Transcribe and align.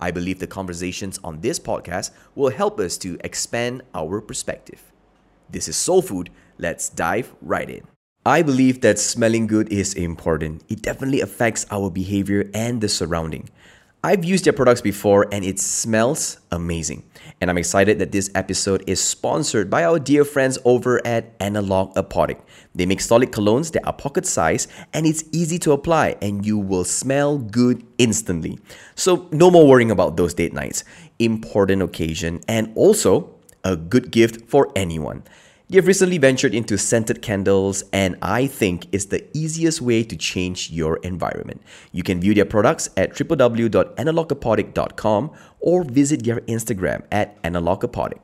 I 0.00 0.10
believe 0.10 0.38
the 0.38 0.46
conversations 0.46 1.18
on 1.24 1.40
this 1.40 1.58
podcast 1.58 2.10
will 2.34 2.50
help 2.50 2.78
us 2.78 2.96
to 2.98 3.18
expand 3.24 3.82
our 3.94 4.20
perspective. 4.20 4.92
This 5.50 5.68
is 5.68 5.76
Soul 5.76 6.02
Food. 6.02 6.30
Let's 6.58 6.88
dive 6.88 7.34
right 7.42 7.68
in. 7.68 7.86
I 8.26 8.42
believe 8.42 8.82
that 8.82 8.98
smelling 8.98 9.46
good 9.46 9.72
is 9.72 9.94
important. 9.94 10.62
It 10.68 10.82
definitely 10.82 11.20
affects 11.20 11.64
our 11.70 11.90
behavior 11.90 12.50
and 12.52 12.80
the 12.80 12.88
surrounding. 12.88 13.48
I've 14.04 14.24
used 14.24 14.44
their 14.44 14.52
products 14.52 14.80
before 14.80 15.26
and 15.32 15.44
it 15.44 15.58
smells 15.58 16.38
amazing. 16.52 17.02
And 17.40 17.50
I'm 17.50 17.58
excited 17.58 17.98
that 17.98 18.12
this 18.12 18.30
episode 18.32 18.84
is 18.86 19.02
sponsored 19.02 19.68
by 19.68 19.82
our 19.82 19.98
dear 19.98 20.24
friends 20.24 20.56
over 20.64 21.04
at 21.04 21.34
Analog 21.40 21.96
Apodic. 21.96 22.40
They 22.76 22.86
make 22.86 23.00
solid 23.00 23.32
colognes 23.32 23.72
that 23.72 23.84
are 23.84 23.92
pocket 23.92 24.24
size 24.24 24.68
and 24.92 25.04
it's 25.04 25.24
easy 25.32 25.58
to 25.60 25.72
apply 25.72 26.16
and 26.22 26.46
you 26.46 26.58
will 26.58 26.84
smell 26.84 27.38
good 27.38 27.84
instantly. 27.98 28.60
So 28.94 29.28
no 29.32 29.50
more 29.50 29.66
worrying 29.66 29.90
about 29.90 30.16
those 30.16 30.32
date 30.32 30.52
nights. 30.52 30.84
Important 31.18 31.82
occasion 31.82 32.40
and 32.46 32.70
also 32.76 33.34
a 33.64 33.74
good 33.74 34.12
gift 34.12 34.48
for 34.48 34.70
anyone. 34.76 35.24
You've 35.70 35.86
recently 35.86 36.16
ventured 36.16 36.54
into 36.54 36.78
scented 36.78 37.20
candles, 37.20 37.84
and 37.92 38.16
I 38.22 38.46
think 38.46 38.86
it's 38.90 39.04
the 39.04 39.28
easiest 39.36 39.82
way 39.82 40.02
to 40.02 40.16
change 40.16 40.70
your 40.70 40.96
environment. 41.02 41.60
You 41.92 42.02
can 42.02 42.22
view 42.22 42.32
their 42.32 42.46
products 42.46 42.88
at 42.96 43.12
www.analogapodic.com 43.12 45.30
or 45.60 45.84
visit 45.84 46.24
their 46.24 46.40
Instagram 46.40 47.02
at 47.12 47.42
analogapodic. 47.42 48.18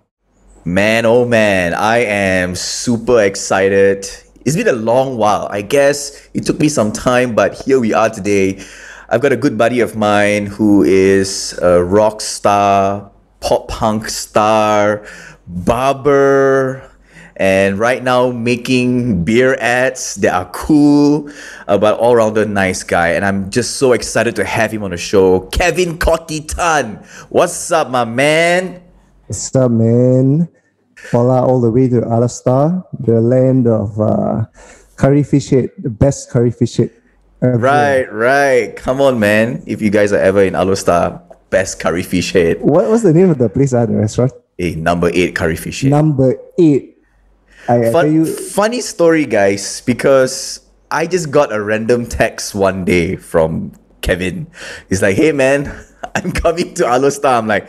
Man, 0.65 1.05
oh 1.05 1.27
man, 1.27 1.75
I 1.75 1.99
am 1.99 2.55
super 2.55 3.23
excited. 3.23 4.09
It's 4.47 4.57
been 4.57 4.69
a 4.69 4.73
long 4.73 5.19
while. 5.19 5.47
I 5.51 5.61
guess 5.61 6.31
it 6.33 6.47
took 6.47 6.59
me 6.59 6.71
some 6.71 6.93
time, 6.93 7.35
but 7.35 7.61
here 7.61 7.79
we 7.79 7.93
are 7.93 8.09
today. 8.09 8.65
I've 9.11 9.21
got 9.21 9.33
a 9.33 9.37
good 9.37 9.59
buddy 9.59 9.81
of 9.81 9.97
mine 9.97 10.47
who 10.47 10.83
is 10.83 11.59
a 11.61 11.85
rock 11.85 12.23
star, 12.23 13.11
pop 13.41 13.69
punk 13.69 14.09
star, 14.09 15.07
barber, 15.47 16.91
and 17.37 17.79
right 17.79 18.03
now 18.03 18.31
making 18.31 19.25
beer 19.25 19.57
ads 19.61 20.17
that 20.17 20.35
are 20.35 20.51
cool, 20.53 21.31
uh, 21.67 21.79
but 21.79 21.99
all 21.99 22.13
around 22.13 22.39
a 22.39 22.47
nice 22.47 22.83
guy. 22.83 23.11
And 23.11 23.25
I'm 23.25 23.51
just 23.51 23.77
so 23.77 23.93
excited 23.93 24.37
to 24.37 24.45
have 24.45 24.71
him 24.71 24.83
on 24.83 24.91
the 24.91 24.97
show. 24.97 25.41
Kevin 25.51 25.99
Cottie 25.99 26.47
Tan. 26.47 27.05
What's 27.29 27.73
up, 27.73 27.91
my 27.91 28.05
man? 28.05 28.83
What's 29.27 29.55
up, 29.57 29.71
man? 29.71 30.49
Hola, 31.11 31.45
all 31.45 31.61
the 31.61 31.71
way 31.71 31.89
to 31.89 32.01
Alor 32.01 32.31
Star, 32.31 32.87
the 32.99 33.21
land 33.21 33.67
of 33.67 34.01
uh, 34.01 34.47
curry 34.97 35.23
fish 35.23 35.51
head, 35.51 35.71
the 35.79 35.91
best 35.91 36.31
curry 36.31 36.51
fish 36.51 36.77
head. 36.77 36.91
ever. 37.43 37.59
Right, 37.59 38.11
right. 38.13 38.77
Come 38.77 39.01
on, 39.01 39.19
man. 39.19 39.63
If 39.67 39.83
you 39.83 39.91
guys 39.91 40.13
are 40.13 40.21
ever 40.21 40.43
in 40.43 40.55
Alor 40.55 40.79
Star, 40.79 41.21
best 41.51 41.79
curry 41.79 42.03
fish 42.03 42.33
head. 42.33 42.61
What 42.61 42.89
was 42.89 43.03
the 43.03 43.13
name 43.13 43.31
of 43.31 43.39
the 43.39 43.49
place? 43.49 43.75
Uh, 43.75 43.87
the 43.87 43.97
restaurant? 43.97 44.33
Hey, 44.57 44.77
number 44.77 45.11
eight 45.13 45.35
curry 45.35 45.57
fish 45.57 45.83
head. 45.83 45.91
Number 45.91 46.37
eight. 46.59 46.94
Fun, 47.67 48.13
you, 48.13 48.27
funny 48.27 48.81
story, 48.81 49.27
guys, 49.27 49.81
because 49.83 50.61
I 50.91 51.07
just 51.07 51.31
got 51.31 51.53
a 51.53 51.63
random 51.63 52.07
text 52.07 52.55
one 52.55 52.85
day 52.85 53.17
from 53.17 53.73
Kevin. 54.03 54.47
He's 54.89 55.01
like, 55.03 55.17
hey, 55.17 55.33
man, 55.33 55.73
I'm 56.15 56.33
coming 56.33 56.75
to 56.75 56.85
Alor 56.85 57.11
Star. 57.11 57.39
I'm 57.39 57.47
like, 57.47 57.69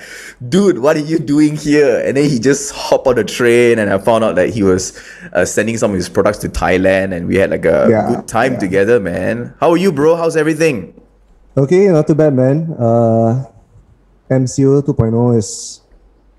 dude, 0.50 0.80
what 0.80 0.98
are 0.98 1.00
you 1.08 1.18
doing 1.20 1.56
here? 1.56 2.04
And 2.06 2.18
then 2.18 2.30
he 2.30 2.40
just 2.40 2.74
hopped 2.76 3.08
on 3.08 3.16
the 3.16 3.24
train, 3.24 3.80
and 3.80 3.90
I 3.90 3.98
found 3.98 4.24
out 4.24 4.36
that 4.36 4.50
he 4.50 4.64
was 4.64 5.00
uh, 5.34 5.46
sending 5.46 5.78
some 5.78 5.92
of 5.92 5.96
his 5.98 6.10
products 6.10 6.40
to 6.40 6.50
Thailand, 6.50 7.14
and 7.16 7.28
we 7.28 7.36
had 7.38 7.50
like 7.52 7.66
a 7.66 7.88
Yeah, 7.90 8.08
good 8.08 8.28
time 8.28 8.54
yeah. 8.54 8.60
together, 8.60 9.00
man. 9.00 9.54
How 9.60 9.72
are 9.72 9.78
you, 9.78 9.92
bro? 9.92 10.16
How's 10.16 10.36
everything? 10.36 11.00
okay, 11.58 11.88
not 11.88 12.06
too 12.06 12.16
bad, 12.16 12.34
man. 12.34 12.76
Uh, 12.78 13.46
MCO 14.30 14.82
2.0 14.84 15.38
is 15.38 15.82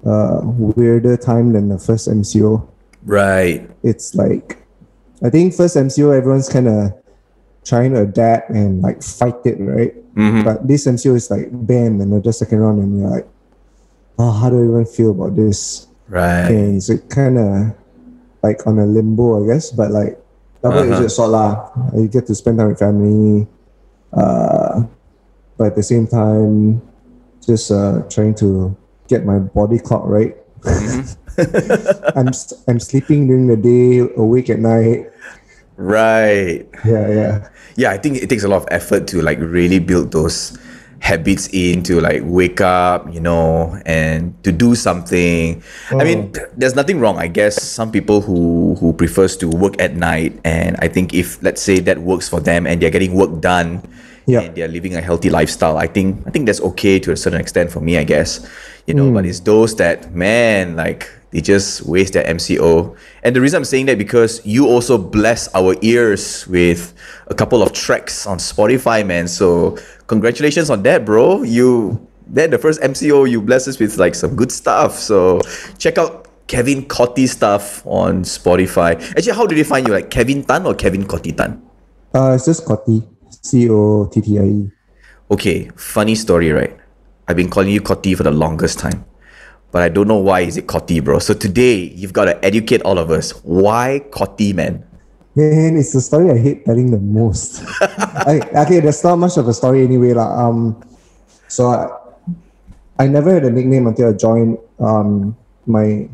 uh, 0.04 0.40
weirder 0.44 1.16
time 1.16 1.52
than 1.54 1.70
the 1.70 1.78
first 1.78 2.06
MCO. 2.06 2.68
Right. 3.06 3.70
It's 3.82 4.14
like, 4.14 4.58
I 5.22 5.30
think 5.30 5.54
first 5.54 5.76
MCO, 5.76 6.12
everyone's 6.14 6.48
kind 6.50 6.68
of 6.68 6.92
trying 7.64 7.94
to 7.94 8.02
adapt 8.02 8.50
and 8.50 8.82
like 8.82 9.02
fight 9.02 9.38
it, 9.46 9.56
right? 9.62 9.94
Mm-hmm. 10.14 10.42
But 10.44 10.66
this 10.66 10.86
MCO 10.86 11.14
is 11.14 11.30
like 11.30 11.48
bam, 11.52 12.00
and 12.00 12.22
the 12.22 12.32
second 12.32 12.58
round, 12.60 12.80
and 12.80 12.98
you're 13.00 13.08
like, 13.10 13.28
oh, 14.18 14.30
how 14.32 14.50
do 14.50 14.58
I 14.60 14.64
even 14.64 14.86
feel 14.86 15.10
about 15.12 15.36
this? 15.36 15.86
Right. 16.08 16.50
And 16.50 16.82
so 16.82 16.94
it 16.94 17.08
kind 17.08 17.38
of 17.38 17.74
like 18.42 18.66
on 18.66 18.78
a 18.78 18.86
limbo, 18.86 19.42
I 19.42 19.54
guess. 19.54 19.70
But 19.70 19.90
like 19.90 20.18
double 20.62 20.78
Uh-huh. 20.78 21.02
edged 21.02 21.12
sword 21.12 21.30
lah. 21.30 21.70
You 21.94 22.08
get 22.08 22.26
to 22.26 22.34
spend 22.34 22.58
time 22.58 22.68
with 22.68 22.78
family, 22.78 23.46
uh, 24.12 24.82
but 25.56 25.68
at 25.68 25.76
the 25.76 25.82
same 25.82 26.06
time, 26.06 26.82
just 27.44 27.70
uh, 27.70 28.02
trying 28.10 28.34
to 28.42 28.74
get 29.08 29.24
my 29.24 29.38
body 29.38 29.78
clock 29.78 30.02
right. 30.06 30.36
Mm-hmm. 30.62 32.18
I'm 32.18 32.28
s- 32.28 32.54
I'm 32.68 32.80
sleeping 32.80 33.26
during 33.28 33.46
the 33.46 33.56
day, 33.56 34.00
awake 34.16 34.48
at 34.50 34.58
night. 34.58 35.10
Right. 35.76 36.64
Yeah, 36.88 37.08
yeah. 37.08 37.48
yeah 37.76 37.90
i 37.92 37.98
think 38.00 38.16
it 38.16 38.30
takes 38.32 38.44
a 38.44 38.48
lot 38.48 38.64
of 38.64 38.68
effort 38.70 39.04
to 39.12 39.20
like 39.20 39.36
really 39.38 39.78
build 39.78 40.08
those 40.10 40.56
habits 41.04 41.52
in 41.52 41.82
to 41.84 42.00
like 42.00 42.22
wake 42.24 42.62
up 42.64 43.04
you 43.12 43.20
know 43.20 43.76
and 43.84 44.32
to 44.42 44.50
do 44.50 44.74
something 44.74 45.60
i 45.92 46.00
mean 46.02 46.32
there's 46.56 46.74
nothing 46.74 46.98
wrong 46.98 47.18
i 47.20 47.28
guess 47.28 47.60
some 47.60 47.92
people 47.92 48.22
who 48.24 48.74
who 48.80 48.94
prefers 48.96 49.36
to 49.36 49.48
work 49.52 49.76
at 49.78 49.94
night 49.94 50.32
and 50.48 50.74
i 50.80 50.88
think 50.88 51.12
if 51.12 51.36
let's 51.44 51.60
say 51.60 51.78
that 51.78 51.98
works 52.00 52.26
for 52.26 52.40
them 52.40 52.66
and 52.66 52.80
they're 52.80 52.88
getting 52.90 53.12
work 53.12 53.28
done 53.44 53.84
Yeah. 54.26 54.40
and 54.40 54.54
they're 54.56 54.68
living 54.68 54.94
a 54.96 55.00
healthy 55.00 55.30
lifestyle 55.30 55.78
i 55.78 55.86
think 55.86 56.26
i 56.26 56.30
think 56.30 56.46
that's 56.46 56.60
okay 56.60 56.98
to 56.98 57.12
a 57.12 57.16
certain 57.16 57.40
extent 57.40 57.70
for 57.70 57.80
me 57.80 57.96
i 57.96 58.04
guess. 58.04 58.46
You 58.86 58.94
know 58.94 59.10
but 59.12 59.24
it's 59.26 59.40
those 59.40 59.74
that 59.76 60.14
man 60.14 60.76
like 60.76 61.08
they 61.30 61.40
just 61.40 61.82
waste 61.86 62.12
their 62.14 62.24
mco 62.24 62.96
and 63.22 63.34
the 63.34 63.40
reason 63.40 63.58
i'm 63.58 63.64
saying 63.64 63.86
that 63.86 63.98
because 63.98 64.44
you 64.46 64.66
also 64.68 64.96
bless 64.98 65.52
our 65.54 65.74
ears 65.82 66.46
with 66.46 66.94
a 67.26 67.34
couple 67.34 67.62
of 67.62 67.72
tracks 67.72 68.26
on 68.26 68.38
spotify 68.38 69.04
man. 69.06 69.28
So 69.28 69.76
congratulations 70.06 70.70
on 70.70 70.82
that 70.84 71.04
bro. 71.04 71.42
You 71.42 71.98
that 72.28 72.50
the 72.50 72.58
first 72.58 72.80
mco 72.80 73.28
you 73.28 73.40
bless 73.42 73.66
us 73.68 73.78
with 73.78 73.98
like 73.98 74.14
some 74.14 74.34
good 74.36 74.52
stuff. 74.52 74.98
So 74.98 75.40
check 75.78 75.98
out 75.98 76.26
kevin 76.46 76.86
Cottie 76.86 77.26
stuff 77.26 77.84
on 77.86 78.22
spotify. 78.22 78.94
Actually 79.16 79.32
how 79.34 79.46
did 79.46 79.58
they 79.58 79.64
find 79.64 79.86
you? 79.86 79.92
Like 79.94 80.10
kevin 80.10 80.44
tan 80.44 80.66
or 80.66 80.74
kevin 80.74 81.06
Cottie 81.06 81.32
tan? 81.32 81.62
Uh, 82.14 82.32
it's 82.34 82.46
just 82.46 82.64
Cottie, 82.64 83.02
C 83.46 83.70
O 83.70 84.06
T 84.10 84.20
T 84.20 84.38
I 84.38 84.42
E. 84.42 84.70
Okay, 85.30 85.70
funny 85.76 86.14
story, 86.14 86.50
right? 86.50 86.74
I've 87.28 87.36
been 87.36 87.50
calling 87.50 87.70
you 87.70 87.80
Cottie 87.80 88.14
for 88.14 88.22
the 88.22 88.30
longest 88.30 88.78
time. 88.78 89.06
But 89.70 89.82
I 89.82 89.88
don't 89.88 90.06
know 90.06 90.18
why 90.18 90.40
is 90.40 90.56
it 90.56 90.66
Cottie, 90.66 91.00
bro. 91.00 91.18
So 91.18 91.34
today 91.34 91.90
you've 91.94 92.12
got 92.12 92.26
to 92.26 92.34
educate 92.44 92.82
all 92.82 92.98
of 92.98 93.10
us. 93.10 93.32
Why 93.42 94.02
Cottie, 94.10 94.52
man? 94.52 94.82
Man, 95.34 95.76
it's 95.76 95.92
the 95.92 96.00
story 96.00 96.30
I 96.30 96.38
hate 96.38 96.64
telling 96.64 96.90
the 96.90 96.98
most. 96.98 97.62
I, 98.24 98.40
okay, 98.64 98.80
there's 98.80 99.02
not 99.04 99.16
much 99.16 99.36
of 99.36 99.46
a 99.48 99.54
story 99.54 99.84
anyway. 99.84 100.14
lah. 100.14 100.32
Um, 100.32 100.80
so 101.46 101.68
I, 101.68 101.92
I 102.98 103.06
never 103.06 103.34
had 103.34 103.44
a 103.44 103.50
nickname 103.50 103.86
until 103.86 104.10
I 104.10 104.12
joined 104.14 104.58
um, 104.80 105.36
my 105.66 106.08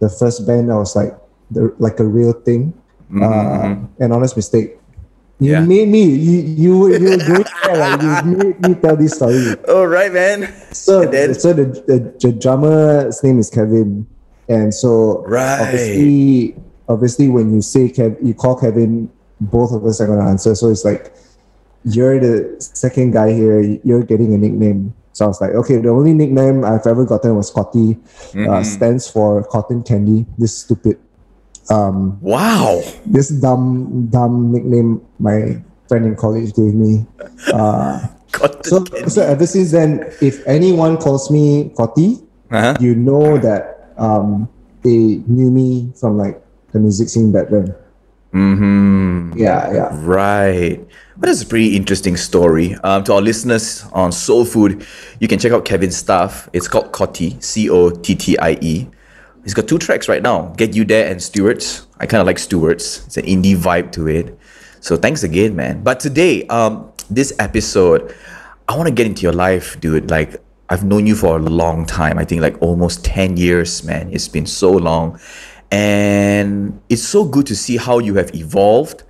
the 0.00 0.10
first 0.10 0.46
band. 0.46 0.70
I 0.70 0.76
was 0.76 0.94
like 0.94 1.16
the 1.50 1.72
like 1.78 1.98
a 2.00 2.06
real 2.06 2.32
thing. 2.32 2.74
Uh, 3.10 3.74
an 3.98 4.12
honest 4.12 4.36
mistake. 4.36 4.78
You 5.40 5.52
Yeah. 5.52 5.64
made 5.64 5.88
me. 5.88 6.04
You 6.04 6.40
you 6.42 6.78
you 7.00 7.32
were. 7.32 7.44
Like, 7.72 8.02
you 8.24 8.36
made 8.36 8.60
me 8.60 8.74
tell 8.76 8.96
this 8.96 9.16
story. 9.16 9.56
All 9.68 9.86
right, 9.88 10.12
man. 10.12 10.52
So, 10.72 11.06
then- 11.06 11.32
so 11.34 11.52
the, 11.52 11.64
the, 11.88 11.98
the 12.20 12.32
drummer's 12.32 13.22
name 13.24 13.38
is 13.38 13.48
Kevin, 13.48 14.06
and 14.48 14.74
so 14.74 15.24
Right. 15.26 15.60
obviously, 15.64 16.54
obviously, 16.88 17.28
when 17.28 17.54
you 17.54 17.62
say 17.62 17.88
Kev, 17.88 18.16
you 18.22 18.34
call 18.34 18.54
Kevin, 18.56 19.08
both 19.40 19.72
of 19.72 19.84
us 19.86 20.00
are 20.00 20.06
gonna 20.06 20.28
answer. 20.28 20.54
So 20.54 20.68
it's 20.68 20.84
like 20.84 21.12
you're 21.84 22.20
the 22.20 22.56
second 22.60 23.12
guy 23.12 23.32
here. 23.32 23.60
You're 23.82 24.02
getting 24.04 24.34
a 24.34 24.38
nickname. 24.38 24.92
So 25.12 25.24
I 25.24 25.28
was 25.28 25.40
like, 25.40 25.50
okay, 25.64 25.76
the 25.78 25.88
only 25.88 26.12
nickname 26.14 26.64
I've 26.64 26.86
ever 26.86 27.04
gotten 27.04 27.34
was 27.34 27.50
Cottie. 27.50 27.98
Uh, 28.36 28.62
stands 28.62 29.08
for 29.10 29.42
cotton 29.48 29.82
candy. 29.82 30.24
This 30.38 30.56
stupid, 30.58 30.98
um, 31.70 32.18
Wow. 32.20 32.82
this 33.06 33.28
dumb, 33.30 34.08
dumb 34.10 34.52
nickname 34.52 35.00
my 35.18 35.62
friend 35.88 36.04
in 36.06 36.16
college 36.16 36.52
gave 36.54 36.74
me. 36.74 37.06
Uh, 37.52 38.06
so, 38.62 38.84
so 39.08 39.22
ever 39.22 39.46
since 39.46 39.70
then, 39.72 40.04
if 40.20 40.46
anyone 40.46 40.96
calls 40.96 41.30
me 41.30 41.72
Cottie, 41.76 42.18
Uh-huh. 42.50 42.74
you 42.80 42.94
know 42.94 43.38
that 43.38 43.92
um, 43.98 44.48
they 44.82 45.22
knew 45.26 45.50
me 45.50 45.92
from 45.98 46.18
like 46.18 46.42
the 46.72 46.78
music 46.78 47.08
scene 47.08 47.32
back 47.32 47.48
then. 47.50 47.74
Mm-hmm. 48.34 49.38
Yeah, 49.38 49.72
yeah. 49.72 49.88
Right. 50.02 50.78
But 51.16 51.26
that's 51.26 51.42
a 51.42 51.46
pretty 51.46 51.76
interesting 51.76 52.16
story. 52.16 52.74
Um, 52.84 53.02
to 53.04 53.14
our 53.14 53.20
listeners 53.20 53.84
on 53.92 54.12
Soul 54.12 54.44
Food, 54.44 54.86
you 55.18 55.28
can 55.28 55.38
check 55.38 55.52
out 55.52 55.64
Kevin's 55.64 55.96
stuff. 55.96 56.48
It's 56.52 56.68
called 56.68 56.92
Cottie, 56.92 57.36
C 57.40 57.68
O 57.68 57.90
T 57.90 58.14
T 58.14 58.38
I 58.38 58.56
E. 58.60 58.88
He's 59.44 59.54
got 59.54 59.68
two 59.68 59.78
tracks 59.78 60.08
right 60.08 60.22
now 60.22 60.52
Get 60.56 60.74
You 60.74 60.84
There 60.84 61.10
and 61.10 61.22
Stewards. 61.22 61.86
I 61.98 62.06
kind 62.06 62.20
of 62.20 62.26
like 62.26 62.38
Stewards, 62.38 63.04
it's 63.06 63.16
an 63.16 63.24
indie 63.24 63.56
vibe 63.56 63.92
to 63.92 64.08
it. 64.08 64.38
So 64.80 64.96
thanks 64.96 65.22
again, 65.22 65.54
man. 65.56 65.82
But 65.82 66.00
today, 66.00 66.46
um, 66.46 66.90
this 67.10 67.32
episode, 67.38 68.14
I 68.68 68.76
want 68.76 68.88
to 68.88 68.94
get 68.94 69.06
into 69.06 69.22
your 69.22 69.32
life, 69.32 69.78
dude. 69.80 70.10
Like, 70.10 70.42
I've 70.70 70.84
known 70.84 71.06
you 71.06 71.16
for 71.16 71.36
a 71.36 71.42
long 71.42 71.84
time. 71.84 72.18
I 72.18 72.24
think 72.24 72.40
like 72.40 72.60
almost 72.62 73.04
10 73.04 73.36
years, 73.36 73.84
man. 73.84 74.10
It's 74.12 74.28
been 74.28 74.46
so 74.46 74.70
long. 74.70 75.18
And 75.70 76.80
it's 76.88 77.02
so 77.02 77.24
good 77.24 77.46
to 77.46 77.56
see 77.56 77.76
how 77.76 77.98
you 77.98 78.14
have 78.14 78.34
evolved. 78.34 79.02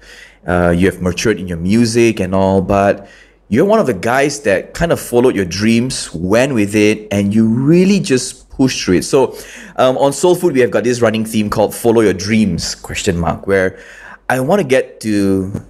Uh, 0.46 0.74
you 0.76 0.90
have 0.90 1.00
matured 1.02 1.38
in 1.38 1.46
your 1.46 1.58
music 1.58 2.18
and 2.18 2.34
all, 2.34 2.62
but 2.62 3.08
you're 3.48 3.66
one 3.66 3.78
of 3.78 3.86
the 3.86 3.94
guys 3.94 4.40
that 4.42 4.74
kind 4.74 4.92
of 4.92 5.00
followed 5.00 5.36
your 5.36 5.44
dreams, 5.44 6.12
went 6.14 6.54
with 6.54 6.74
it, 6.74 7.08
and 7.10 7.34
you 7.34 7.46
really 7.46 8.00
just 8.00 8.49
pushed 8.60 8.84
through 8.84 8.96
it. 8.96 9.04
So 9.04 9.34
um, 9.76 9.96
on 9.96 10.12
Soul 10.12 10.34
Food, 10.34 10.52
we 10.52 10.60
have 10.60 10.70
got 10.70 10.84
this 10.84 11.00
running 11.00 11.24
theme 11.24 11.48
called 11.48 11.74
"Follow 11.74 12.02
Your 12.02 12.12
Dreams?" 12.12 12.74
question 12.74 13.16
mark, 13.16 13.46
where 13.46 13.80
I 14.28 14.40
want 14.40 14.60
to 14.60 14.68
get 14.68 15.00
to 15.00 15.64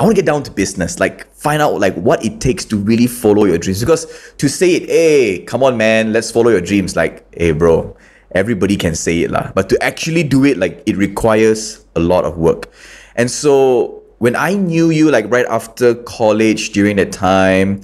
I 0.00 0.04
want 0.04 0.16
to 0.16 0.22
get 0.22 0.26
down 0.26 0.42
to 0.44 0.50
business, 0.50 0.98
like 0.98 1.30
find 1.34 1.60
out 1.60 1.78
like 1.78 1.94
what 1.94 2.24
it 2.24 2.40
takes 2.40 2.64
to 2.72 2.76
really 2.76 3.06
follow 3.06 3.44
your 3.44 3.58
dreams. 3.58 3.80
Because 3.80 4.06
to 4.38 4.48
say 4.48 4.74
it, 4.74 4.88
hey, 4.88 5.44
come 5.44 5.62
on, 5.62 5.76
man, 5.76 6.12
let's 6.12 6.30
follow 6.30 6.50
your 6.50 6.60
dreams. 6.60 6.96
Like, 6.96 7.22
hey, 7.36 7.52
bro, 7.52 7.94
everybody 8.32 8.76
can 8.76 8.96
say 8.96 9.20
it 9.20 9.30
lah. 9.30 9.52
But 9.54 9.68
to 9.68 9.80
actually 9.82 10.24
do 10.24 10.44
it, 10.44 10.56
like, 10.56 10.82
it 10.86 10.96
requires 10.96 11.84
a 11.94 12.00
lot 12.00 12.24
of 12.24 12.38
work. 12.38 12.72
And 13.14 13.30
so 13.30 14.02
when 14.18 14.34
I 14.34 14.54
knew 14.54 14.90
you, 14.90 15.10
like 15.10 15.30
right 15.30 15.46
after 15.46 15.94
college, 15.94 16.70
during 16.70 16.96
that 16.96 17.12
time, 17.12 17.82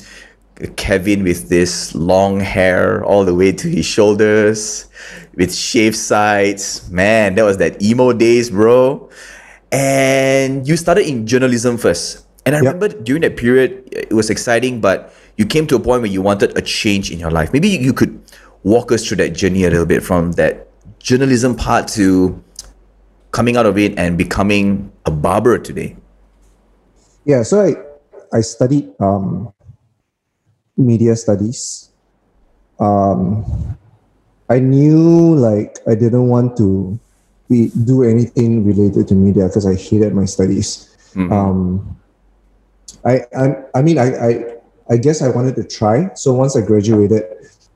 Kevin 0.76 1.22
with 1.22 1.48
this 1.48 1.94
long 1.94 2.40
hair 2.40 3.04
all 3.04 3.24
the 3.24 3.34
way 3.34 3.52
to 3.52 3.68
his 3.68 3.86
shoulders, 3.86 4.86
with 5.36 5.54
shaved 5.54 5.96
sides, 5.96 6.88
man, 6.90 7.34
that 7.36 7.44
was 7.44 7.58
that 7.58 7.80
emo 7.82 8.12
days, 8.12 8.50
bro 8.50 9.08
and 9.72 10.66
you 10.66 10.76
started 10.76 11.06
in 11.06 11.26
journalism 11.26 11.76
first. 11.76 12.24
And 12.46 12.56
I 12.56 12.60
Yep. 12.62 12.74
remember 12.74 12.88
during 13.02 13.22
that 13.22 13.36
period, 13.36 13.82
it 13.92 14.12
was 14.12 14.30
exciting, 14.30 14.80
but 14.80 15.12
you 15.36 15.44
came 15.44 15.66
to 15.66 15.76
a 15.76 15.80
point 15.80 16.02
where 16.02 16.10
you 16.10 16.22
wanted 16.22 16.56
a 16.56 16.62
change 16.62 17.10
in 17.10 17.18
your 17.18 17.30
life. 17.30 17.52
Maybe 17.52 17.68
you 17.68 17.92
could 17.92 18.18
walk 18.64 18.90
us 18.90 19.06
through 19.06 19.18
that 19.18 19.34
journey 19.34 19.64
a 19.64 19.70
little 19.70 19.86
bit 19.86 20.02
from 20.02 20.32
that 20.32 20.66
journalism 20.98 21.54
part 21.54 21.88
to 21.88 22.42
coming 23.30 23.56
out 23.56 23.66
of 23.66 23.76
it 23.76 23.96
and 23.98 24.16
becoming 24.16 24.90
a 25.04 25.10
barber 25.10 25.58
today. 25.58 25.96
Yeah, 27.24 27.42
so 27.42 27.60
I, 27.60 27.76
I 28.36 28.40
studied 28.40 28.88
um, 29.00 29.52
media 30.78 31.16
studies. 31.16 31.90
Um, 32.80 33.44
I 34.48 34.60
knew 34.60 35.34
like 35.34 35.78
I 35.86 35.94
didn't 35.94 36.28
want 36.28 36.56
to 36.56 36.98
be, 37.50 37.70
do 37.84 38.02
anything 38.04 38.64
related 38.64 39.08
to 39.08 39.14
media 39.14 39.48
because 39.48 39.66
I 39.66 39.74
hated 39.74 40.14
my 40.14 40.24
studies. 40.24 40.96
Um, 41.16 41.96
I, 43.04 43.20
I 43.36 43.54
I 43.74 43.82
mean 43.82 43.98
I, 43.98 44.14
I 44.14 44.30
I 44.90 44.96
guess 44.96 45.20
I 45.20 45.28
wanted 45.28 45.56
to 45.56 45.64
try. 45.64 46.14
So 46.14 46.32
once 46.32 46.56
I 46.56 46.60
graduated, 46.60 47.24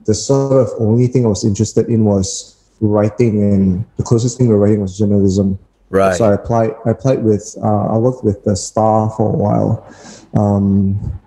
the 0.07 0.15
sort 0.15 0.53
of 0.53 0.71
only 0.79 1.07
thing 1.09 1.25
I 1.25 1.29
was 1.29 1.45
interested 1.45 1.89
in 1.89 2.05
was 2.05 2.57
writing, 2.81 3.43
and 3.43 3.85
the 3.97 4.03
closest 4.03 4.39
thing 4.39 4.49
to 4.49 4.57
writing 4.57 4.81
was 4.81 4.97
journalism. 4.97 5.59
Right. 5.91 6.17
So 6.17 6.25
I 6.25 6.35
applied. 6.35 6.73
I 6.87 6.91
applied 6.91 7.23
with. 7.23 7.57
Uh, 7.63 7.89
I 7.89 7.99
worked 7.99 8.25
with 8.25 8.45
the 8.45 8.57
Star 8.57 9.11
for 9.11 9.29
a 9.29 9.37
while. 9.37 9.95
Um, 10.35 11.21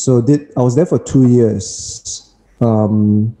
so 0.00 0.22
did 0.24 0.48
I 0.56 0.62
was 0.64 0.74
there 0.74 0.86
for 0.86 0.98
two 0.98 1.28
years. 1.28 2.32
Um, 2.60 3.36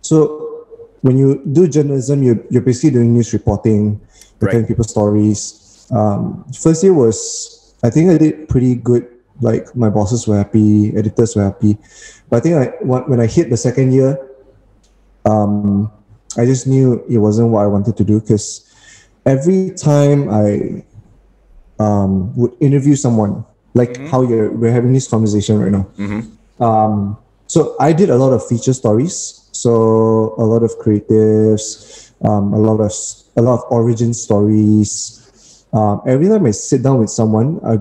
so 0.00 0.64
when 1.04 1.18
you 1.18 1.44
do 1.52 1.68
journalism, 1.68 2.22
you 2.22 2.40
you're 2.48 2.64
basically 2.64 2.96
doing 2.96 3.12
news 3.12 3.32
reporting, 3.36 4.00
you're 4.40 4.48
Right. 4.48 4.52
telling 4.52 4.66
people 4.66 4.84
stories. 4.88 5.60
Um, 5.92 6.48
first 6.56 6.82
year 6.82 6.96
was 6.96 7.76
I 7.84 7.90
think 7.90 8.08
I 8.10 8.16
did 8.16 8.48
pretty 8.48 8.74
good. 8.74 9.04
Like 9.44 9.76
my 9.76 9.90
bosses 9.90 10.26
were 10.26 10.40
happy, 10.40 10.96
editors 10.96 11.36
were 11.36 11.44
happy. 11.44 11.76
But 12.30 12.36
I 12.36 12.40
think 12.40 12.54
I 12.56 12.64
when 12.80 13.02
when 13.12 13.20
I 13.20 13.28
hit 13.28 13.52
the 13.52 13.60
second 13.60 13.92
year, 13.92 14.16
um, 15.28 15.92
I 16.40 16.48
just 16.48 16.64
knew 16.66 17.04
it 17.04 17.18
wasn't 17.20 17.52
what 17.52 17.64
I 17.64 17.68
wanted 17.68 18.00
to 18.00 18.04
do 18.04 18.20
because 18.20 18.64
every 19.28 19.76
time 19.76 20.32
I 20.32 20.80
um, 21.76 22.32
would 22.36 22.56
interview 22.60 22.96
someone, 22.96 23.44
like 23.74 23.96
how 24.08 24.22
you're 24.22 24.50
we're 24.52 24.72
having 24.72 24.92
this 24.92 25.08
conversation 25.08 25.58
right 25.58 25.72
now. 25.72 25.88
Um, 26.60 27.16
so 27.46 27.76
I 27.80 27.92
did 27.92 28.10
a 28.10 28.16
lot 28.16 28.32
of 28.32 28.46
feature 28.46 28.72
stories, 28.72 29.48
so 29.52 30.34
a 30.38 30.44
lot 30.44 30.62
of 30.62 30.70
creatives, 30.78 32.12
um, 32.24 32.52
a 32.52 32.58
lot 32.58 32.80
of 32.80 32.92
a 33.36 33.42
lot 33.42 33.60
of 33.60 33.64
origin 33.70 34.14
stories. 34.14 35.18
Um, 35.72 36.02
every 36.06 36.28
time 36.28 36.44
I 36.44 36.50
sit 36.50 36.82
down 36.82 36.98
with 36.98 37.08
someone, 37.10 37.60
I, 37.64 37.78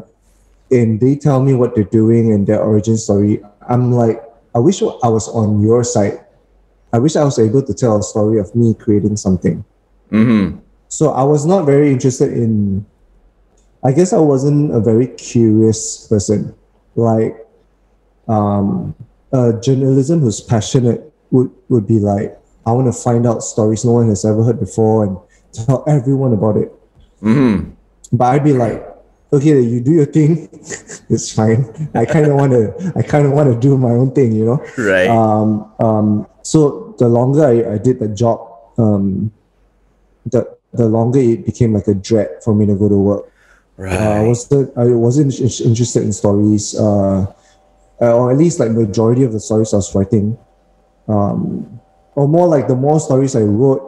and 0.73 0.99
they 0.99 1.15
tell 1.15 1.43
me 1.43 1.53
what 1.53 1.75
they're 1.75 1.83
doing 1.83 2.31
and 2.31 2.47
their 2.47 2.61
origin 2.61 2.95
story, 2.97 3.43
I'm 3.67 3.91
like, 3.91 4.23
I 4.55 4.59
wish 4.59 4.81
I 4.81 5.07
was 5.07 5.27
on 5.27 5.61
your 5.61 5.83
side. 5.83 6.23
I 6.93 6.99
wish 6.99 7.15
I 7.15 7.23
was 7.23 7.39
able 7.39 7.63
to 7.63 7.73
tell 7.73 7.97
a 7.97 8.03
story 8.03 8.39
of 8.39 8.53
me 8.55 8.73
creating 8.73 9.17
something. 9.17 9.63
Mm-hmm. 10.11 10.59
So 10.87 11.11
I 11.11 11.23
was 11.23 11.45
not 11.45 11.65
very 11.65 11.91
interested 11.91 12.31
in. 12.33 12.85
I 13.83 13.91
guess 13.91 14.13
I 14.13 14.19
wasn't 14.19 14.73
a 14.73 14.79
very 14.79 15.07
curious 15.07 16.07
person. 16.07 16.53
Like, 16.95 17.35
um, 18.27 18.95
a 19.31 19.53
journalism 19.59 20.19
who's 20.19 20.41
passionate 20.41 21.11
would 21.31 21.51
would 21.69 21.87
be 21.87 21.99
like, 21.99 22.37
I 22.65 22.71
want 22.71 22.87
to 22.87 22.93
find 22.93 23.25
out 23.25 23.43
stories 23.43 23.85
no 23.85 23.93
one 23.93 24.09
has 24.09 24.25
ever 24.25 24.43
heard 24.43 24.59
before 24.59 25.05
and 25.05 25.17
tell 25.51 25.83
everyone 25.87 26.33
about 26.33 26.57
it. 26.57 26.71
Mm-hmm. 27.21 27.71
But 28.13 28.25
I'd 28.25 28.43
be 28.43 28.53
like, 28.53 28.85
okay, 29.33 29.61
you 29.61 29.79
do 29.79 29.91
your 29.91 30.05
thing, 30.05 30.49
it's 31.09 31.31
fine. 31.31 31.89
I 31.95 32.05
kind 32.05 32.27
of 32.27 32.35
want 32.35 32.51
to. 32.51 32.93
I 32.95 33.01
kind 33.01 33.25
of 33.25 33.31
want 33.31 33.51
to 33.53 33.59
do 33.59 33.77
my 33.77 33.91
own 33.91 34.11
thing, 34.11 34.33
you 34.33 34.45
know. 34.45 34.65
Right. 34.77 35.07
Um, 35.07 35.71
um, 35.79 36.27
so 36.43 36.95
the 36.99 37.07
longer 37.07 37.45
I, 37.45 37.75
I 37.75 37.77
did 37.77 37.99
the 37.99 38.09
job, 38.09 38.47
um, 38.77 39.31
the 40.25 40.57
the 40.73 40.87
longer 40.87 41.19
it 41.19 41.45
became 41.45 41.73
like 41.73 41.87
a 41.87 41.93
dread 41.93 42.43
for 42.43 42.53
me 42.53 42.65
to 42.65 42.75
go 42.75 42.89
to 42.89 42.97
work. 42.97 43.30
Uh, 43.81 44.21
I 44.21 44.27
wasn't 44.27 44.77
I 44.77 44.85
wasn't 44.93 45.33
interested 45.39 46.03
in 46.03 46.13
stories, 46.13 46.75
uh, 46.77 47.25
uh, 48.01 48.13
or 48.13 48.31
at 48.31 48.37
least 48.37 48.59
like 48.59 48.71
majority 48.71 49.23
of 49.23 49.33
the 49.33 49.39
stories 49.39 49.73
I 49.73 49.77
was 49.77 49.93
writing, 49.95 50.37
um, 51.07 51.79
or 52.15 52.27
more 52.27 52.47
like 52.47 52.67
the 52.67 52.75
more 52.75 52.99
stories 52.99 53.35
I 53.35 53.41
wrote, 53.41 53.81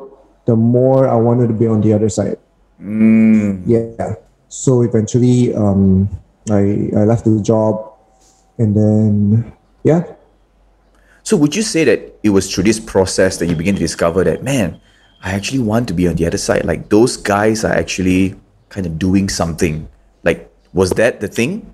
the 0.46 0.56
more 0.56 1.08
I 1.08 1.16
wanted 1.16 1.48
to 1.48 1.54
be 1.54 1.68
on 1.68 1.82
the 1.82 1.94
other 1.94 2.10
side. 2.10 2.38
Mm. 2.82 3.64
Yeah. 3.66 4.16
So 4.50 4.82
eventually, 4.82 5.54
um, 5.54 6.10
I 6.50 6.90
I 6.96 7.04
left 7.06 7.26
the 7.26 7.42
job, 7.42 7.94
and 8.58 8.76
then 8.76 9.54
yeah, 9.84 10.04
So 11.24 11.38
would 11.38 11.56
you 11.56 11.64
say 11.64 11.86
that 11.86 12.20
it 12.22 12.30
was 12.30 12.54
through 12.54 12.66
this 12.66 12.80
process 12.80 13.38
that 13.38 13.48
you 13.48 13.56
begin 13.56 13.76
to 13.76 13.80
discover 13.80 14.24
that, 14.26 14.44
man, 14.44 14.80
I 15.24 15.32
actually 15.32 15.60
want 15.60 15.88
to 15.88 15.94
be 15.94 16.08
on 16.08 16.16
the 16.16 16.28
other 16.28 16.38
side? 16.38 16.66
Like 16.66 16.90
those 16.90 17.16
guys 17.16 17.64
are 17.64 17.72
actually 17.72 18.36
kind 18.74 18.90
of 18.90 18.98
doing 18.98 19.30
something. 19.30 19.86
Like, 20.26 20.50
was 20.74 20.90
that 20.98 21.22
the 21.22 21.30
thing? 21.30 21.70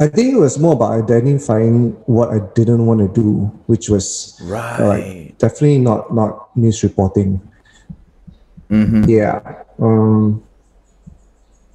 I 0.00 0.08
think 0.08 0.32
it 0.32 0.40
was 0.40 0.58
more 0.58 0.72
about 0.72 0.96
identifying 1.04 1.92
what 2.08 2.32
I 2.32 2.40
didn't 2.56 2.88
want 2.88 3.04
to 3.04 3.12
do, 3.12 3.52
which 3.68 3.92
was 3.92 4.34
Right. 4.42 4.80
like 4.80 5.38
definitely 5.38 5.78
not 5.78 6.10
not 6.10 6.48
news 6.56 6.80
reporting. 6.82 7.38
Mm-hmm. 8.72 9.04
Yeah. 9.06 9.44
Um, 9.78 10.42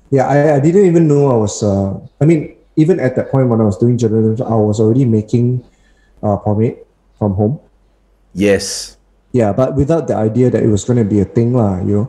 yeah, 0.09 0.25
I, 0.25 0.57
I 0.57 0.59
didn't 0.59 0.89
even 0.89 1.07
know 1.07 1.29
I 1.29 1.37
was. 1.37 1.61
Uh, 1.61 2.01
I 2.19 2.25
mean, 2.25 2.57
even 2.75 2.99
at 2.99 3.15
that 3.15 3.29
point 3.29 3.47
when 3.47 3.61
I 3.61 3.67
was 3.69 3.77
doing 3.77 3.95
journalism, 3.95 4.43
I 4.49 4.57
was 4.57 4.81
already 4.81 5.05
making 5.05 5.63
uh, 6.25 6.35
pomade 6.41 6.81
from 7.21 7.37
home. 7.37 7.61
Yes. 8.33 8.97
Yeah, 9.31 9.53
but 9.53 9.77
without 9.77 10.09
the 10.09 10.17
idea 10.17 10.49
that 10.49 10.63
it 10.63 10.71
was 10.73 10.83
going 10.83 10.97
to 10.97 11.07
be 11.07 11.21
a 11.21 11.27
thing, 11.29 11.53
lah. 11.53 11.79
You 11.79 11.95
know. 11.95 12.07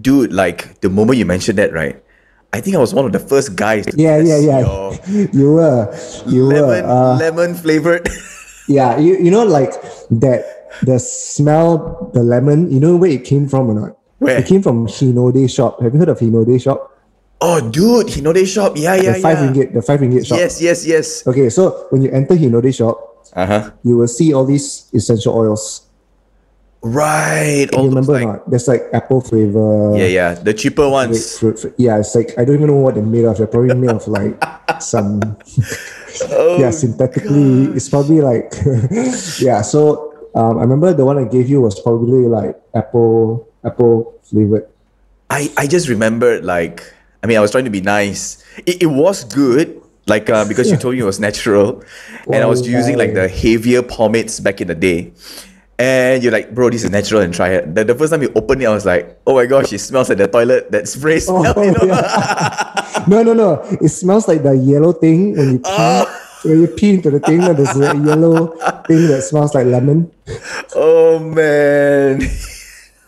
Dude, 0.00 0.32
like 0.32 0.80
the 0.80 0.90
moment 0.90 1.18
you 1.18 1.24
mentioned 1.24 1.58
that, 1.58 1.72
right? 1.72 2.02
I 2.52 2.60
think 2.60 2.76
I 2.76 2.78
was 2.78 2.94
one 2.94 3.04
of 3.04 3.12
the 3.12 3.18
first 3.20 3.56
guys 3.56 3.86
to 3.86 3.92
Yeah, 3.96 4.18
yeah, 4.18 4.38
yeah. 4.38 4.60
you 5.32 5.52
were, 5.54 5.92
you 6.26 6.46
were. 6.46 6.54
lemon, 6.54 6.84
Uh, 6.84 7.16
lemon 7.18 7.54
flavored. 7.54 8.08
yeah, 8.68 8.98
you 8.98 9.16
you 9.18 9.30
know 9.30 9.44
like 9.44 9.72
that. 10.10 10.44
The 10.82 10.98
smell, 11.00 12.10
the 12.12 12.22
lemon. 12.22 12.70
You 12.70 12.80
know 12.80 12.96
where 12.96 13.10
it 13.10 13.24
came 13.24 13.48
from 13.48 13.70
or 13.70 13.74
not? 13.74 13.92
Where? 14.18 14.38
It 14.38 14.46
came 14.46 14.60
from 14.62 14.86
Hinode 14.86 15.48
shop. 15.48 15.80
Have 15.80 15.92
you 15.94 16.00
heard 16.00 16.08
of 16.12 16.18
Hinode 16.20 16.60
shop? 16.60 16.92
oh, 17.40 17.60
dude, 17.70 18.08
Hinode 18.08 18.44
shop. 18.48 18.76
Yeah, 18.76 18.94
yeah, 18.96 19.12
the 19.16 19.20
five 19.20 19.36
yeah. 19.38 19.44
ringgit, 19.48 19.68
the 19.76 19.82
five 19.82 20.00
ringgit 20.00 20.24
shop. 20.26 20.38
Yes, 20.40 20.60
yes, 20.60 20.84
yes. 20.86 21.26
Okay, 21.26 21.48
so 21.48 21.86
when 21.90 22.00
you 22.02 22.10
enter 22.10 22.34
Hinode 22.36 22.72
shop, 22.74 22.96
Uh 23.36 23.46
huh. 23.46 23.62
you 23.84 23.96
will 23.96 24.08
see 24.08 24.32
all 24.32 24.44
these 24.44 24.88
essential 24.92 25.32
oils. 25.36 25.85
Right. 26.82 27.66
All 27.72 27.84
those, 27.84 27.88
remember 27.94 28.12
like, 28.12 28.26
not? 28.26 28.50
There's 28.50 28.68
like 28.68 28.82
apple 28.92 29.20
flavor. 29.20 29.96
yeah, 29.96 30.06
yeah. 30.06 30.34
The 30.34 30.54
cheaper 30.54 30.88
ones. 30.88 31.18
grapefruit 31.40 31.58
fl- 31.58 31.74
Yeah, 31.82 31.98
it's 31.98 32.14
like 32.14 32.38
I 32.38 32.44
don't 32.44 32.56
even 32.56 32.68
know 32.68 32.76
what 32.76 32.94
they're 32.94 33.02
made 33.04 33.24
of. 33.24 33.38
They're 33.38 33.46
probably 33.46 33.74
made 33.74 33.90
of 33.90 34.06
like 34.06 34.38
some 34.80 35.20
Oh, 36.30 36.58
yeah 36.60 36.70
synthetically. 36.70 37.64
It's 37.76 37.88
probably 37.88 38.20
like 38.20 38.52
yeah. 39.40 39.62
So 39.62 40.14
um, 40.34 40.58
I 40.58 40.62
remember 40.62 40.92
the 40.92 41.04
one 41.04 41.18
I 41.18 41.24
gave 41.24 41.48
you 41.48 41.60
was 41.60 41.80
probably 41.80 42.28
like 42.28 42.60
apple 42.74 43.48
apple 43.64 44.14
flavored. 44.22 44.68
I, 45.28 45.50
I 45.56 45.66
just 45.66 45.88
remembered 45.88 46.44
like 46.44 46.82
I 47.22 47.26
mean 47.26 47.36
I 47.36 47.40
was 47.40 47.50
trying 47.50 47.64
to 47.64 47.70
be 47.70 47.80
nice. 47.80 48.44
It, 48.64 48.82
it 48.82 48.86
was 48.86 49.24
good, 49.24 49.80
like 50.06 50.30
uh, 50.30 50.44
because 50.46 50.70
you 50.70 50.76
told 50.80 50.94
me 50.94 51.00
it 51.00 51.04
was 51.04 51.18
natural, 51.18 51.82
and 52.26 52.36
I 52.36 52.46
was 52.46 52.62
Oh, 52.62 52.70
using 52.70 52.96
like 52.96 53.14
the 53.14 53.26
heavier 53.28 53.82
pomades 53.82 54.38
back 54.38 54.60
in 54.60 54.68
the 54.68 54.74
day. 54.76 55.12
And 55.78 56.22
you're 56.22 56.32
like, 56.32 56.54
bro, 56.54 56.70
this 56.70 56.84
is 56.84 56.90
natural 56.90 57.20
and 57.20 57.34
try 57.34 57.50
it. 57.50 57.74
The, 57.74 57.84
the 57.84 57.94
first 57.94 58.12
time 58.12 58.22
you 58.22 58.32
opened 58.34 58.62
it, 58.62 58.66
I 58.66 58.72
was 58.72 58.86
like, 58.86 59.20
oh 59.26 59.34
my 59.34 59.44
gosh, 59.44 59.72
it 59.72 59.78
smells 59.78 60.08
like 60.08 60.18
the 60.18 60.28
toilet 60.28 60.70
that 60.72 60.88
spray 60.88 61.20
smell. 61.20 61.44
Oh, 61.56 61.62
you 61.62 61.72
know? 61.72 61.84
yeah. 61.84 63.04
no, 63.06 63.22
no, 63.22 63.34
no. 63.34 63.62
It 63.82 63.90
smells 63.90 64.26
like 64.26 64.42
the 64.42 64.56
yellow 64.56 64.92
thing 64.92 65.36
when 65.36 65.52
you 65.52 65.60
ah. 65.64 66.04
pee. 66.06 66.10
Oh. 66.10 66.22
When 66.44 66.60
you 66.60 66.68
pee 66.68 66.90
into 66.94 67.10
the 67.10 67.18
thing, 67.18 67.42
and 67.42 67.58
there's 67.58 67.76
a 67.76 67.96
yellow 67.96 68.48
thing 68.86 69.08
that 69.08 69.22
smells 69.22 69.54
like 69.54 69.66
lemon. 69.66 70.12
oh 70.76 71.18
man. 71.18 72.20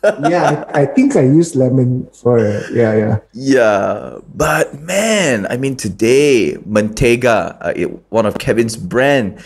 Yeah, 0.02 0.64
I, 0.74 0.82
I 0.82 0.86
think 0.86 1.16
I 1.16 1.22
used 1.22 1.56
lemon 1.56 2.06
for 2.12 2.38
it. 2.38 2.70
Yeah, 2.72 2.94
yeah. 2.94 3.18
Yeah, 3.32 4.18
but 4.34 4.80
man, 4.80 5.46
I 5.50 5.56
mean, 5.56 5.76
today 5.76 6.56
Mentega, 6.66 7.58
uh, 7.60 7.72
it, 7.74 7.86
one 8.10 8.26
of 8.26 8.38
Kevin's 8.38 8.76
brand, 8.76 9.42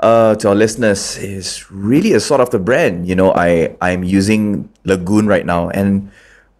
uh, 0.00 0.34
to 0.36 0.48
our 0.48 0.54
listeners, 0.54 1.16
is 1.18 1.70
really 1.70 2.12
a 2.12 2.20
sort 2.20 2.40
of 2.40 2.50
the 2.50 2.58
brand. 2.58 3.08
You 3.08 3.14
know, 3.14 3.32
I 3.32 3.76
I'm 3.80 4.04
using 4.04 4.68
Lagoon 4.84 5.26
right 5.26 5.46
now, 5.46 5.70
and 5.70 6.10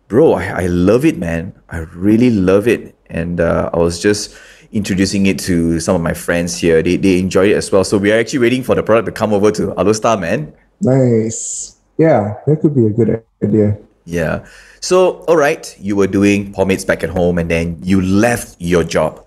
bro, 0.08 0.32
I, 0.34 0.64
I 0.64 0.66
love 0.66 1.04
it, 1.04 1.18
man. 1.18 1.52
I 1.68 1.84
really 1.92 2.30
love 2.30 2.66
it, 2.66 2.94
and 3.10 3.40
uh, 3.40 3.70
I 3.74 3.78
was 3.78 4.00
just 4.00 4.36
introducing 4.72 5.26
it 5.26 5.38
to 5.38 5.78
some 5.80 5.94
of 5.94 6.02
my 6.02 6.14
friends 6.14 6.56
here. 6.56 6.82
They 6.82 6.96
they 6.96 7.18
enjoy 7.18 7.50
it 7.50 7.56
as 7.56 7.70
well. 7.70 7.84
So 7.84 7.98
we 7.98 8.10
are 8.12 8.18
actually 8.18 8.40
waiting 8.40 8.62
for 8.62 8.74
the 8.74 8.82
product 8.82 9.06
to 9.06 9.12
come 9.12 9.32
over 9.34 9.50
to 9.52 9.74
Alor 9.76 9.94
Star, 9.94 10.16
man. 10.16 10.52
Nice. 10.80 11.73
Yeah, 11.98 12.34
that 12.46 12.60
could 12.60 12.74
be 12.74 12.86
a 12.86 12.90
good 12.90 13.22
idea. 13.42 13.78
Yeah. 14.04 14.44
So, 14.80 15.24
all 15.28 15.36
right, 15.36 15.74
you 15.80 15.96
were 15.96 16.06
doing 16.06 16.52
pomades 16.52 16.84
back 16.84 17.02
at 17.02 17.10
home 17.10 17.38
and 17.38 17.50
then 17.50 17.78
you 17.82 18.00
left 18.00 18.56
your 18.60 18.84
job. 18.84 19.24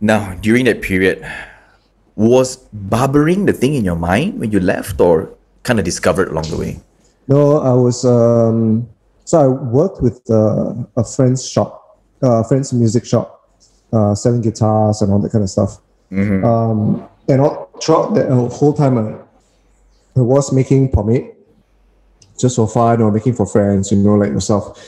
Now, 0.00 0.34
during 0.40 0.64
that 0.64 0.82
period, 0.82 1.24
was 2.16 2.56
barbering 2.72 3.46
the 3.46 3.52
thing 3.52 3.74
in 3.74 3.84
your 3.84 3.96
mind 3.96 4.38
when 4.40 4.50
you 4.50 4.60
left 4.60 5.00
or 5.00 5.30
kind 5.62 5.78
of 5.78 5.84
discovered 5.84 6.28
along 6.28 6.44
the 6.50 6.56
way? 6.56 6.80
No, 7.28 7.58
I 7.58 7.72
was 7.72 8.04
um 8.04 8.88
so 9.24 9.40
I 9.40 9.46
worked 9.46 10.02
with 10.02 10.20
uh, 10.28 10.74
a 10.96 11.04
friend's 11.04 11.48
shop, 11.48 12.00
uh, 12.22 12.40
a 12.40 12.44
friend's 12.44 12.72
music 12.72 13.06
shop, 13.06 13.48
uh, 13.92 14.14
selling 14.14 14.42
guitars 14.42 15.00
and 15.00 15.12
all 15.12 15.20
that 15.20 15.30
kind 15.30 15.44
of 15.44 15.50
stuff. 15.50 15.78
Um, 16.12 17.08
and 17.28 17.40
all, 17.40 17.70
throughout 17.80 18.14
that 18.14 18.30
uh, 18.30 18.48
whole 18.48 18.74
time, 18.74 18.98
I, 18.98 19.14
I 20.16 20.20
was 20.20 20.52
making 20.52 20.90
pomade 20.90 21.30
just 22.42 22.56
for 22.56 22.68
fun 22.68 23.00
or 23.00 23.10
making 23.10 23.34
for 23.34 23.46
friends, 23.46 23.90
you 23.90 23.98
know, 23.98 24.16
like 24.16 24.30
yourself. 24.30 24.78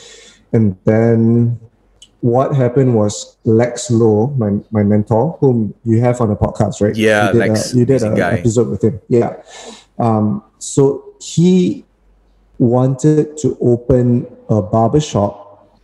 And 0.53 0.77
then 0.85 1.59
what 2.21 2.55
happened 2.55 2.95
was 2.95 3.37
Lex 3.45 3.91
Lowe, 3.91 4.29
my, 4.37 4.59
my 4.71 4.83
mentor, 4.83 5.39
whom 5.41 5.73
you 5.85 6.01
have 6.01 6.21
on 6.21 6.29
the 6.29 6.37
podcast, 6.37 6.81
right? 6.83 6.95
Yeah, 6.95 7.29
you 7.29 7.33
did, 7.33 7.39
Lex, 7.39 7.73
a, 7.73 7.79
you 7.79 7.85
did 7.87 8.03
an 8.03 8.21
episode 8.21 8.69
with 8.69 8.83
him. 8.83 9.01
Yeah. 9.09 9.43
Um, 9.99 10.43
so 10.59 11.15
he 11.21 11.85
wanted 12.59 13.37
to 13.39 13.57
open 13.61 14.27
a 14.49 14.61
barber 14.61 15.01
shop, 15.01 15.81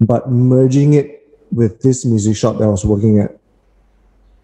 but 0.00 0.30
merging 0.30 0.94
it 0.94 1.28
with 1.50 1.82
this 1.82 2.04
music 2.04 2.36
shop 2.36 2.58
that 2.58 2.64
I 2.64 2.68
was 2.68 2.84
working 2.84 3.18
at. 3.18 3.36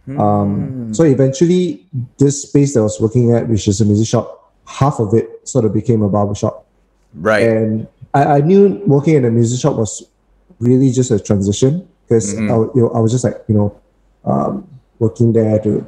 Hmm. 0.07 0.21
Um, 0.21 0.95
so 0.95 1.05
eventually, 1.05 1.87
this 2.19 2.43
space 2.43 2.75
that 2.75 2.81
I 2.81 2.85
was 2.85 3.01
working 3.01 3.33
at, 3.33 3.49
which 3.49 3.69
is 3.69 3.81
a 3.81 3.85
music 3.85 4.09
shop, 4.09 4.46
half 4.67 5.01
of 5.01 5.15
it 5.15 5.49
sort 5.49 5.65
of 5.65 5.73
became 5.73 6.03
a 6.03 6.09
barber 6.09 6.35
shop. 6.35 6.67
Right. 7.15 7.43
And 7.43 7.87
I, 8.15 8.25
I 8.25 8.41
knew 8.41 8.83
working 8.87 9.15
in 9.15 9.25
a 9.25 9.31
music 9.31 9.61
shop 9.61 9.77
was 9.77 10.07
really 10.59 10.91
just 10.91 11.11
a 11.11 11.21
transition 11.21 11.89
because 12.07 12.35
Mm-hmm. 12.35 12.51
I, 12.51 12.55
you 12.75 12.83
know, 12.83 12.91
I 12.91 13.01
was 13.01 13.13
just 13.13 13.25
like, 13.25 13.43
you 13.49 13.55
know, 13.55 13.81
um, 14.25 14.69
working 14.99 15.33
there 15.33 15.59
to, 15.61 15.87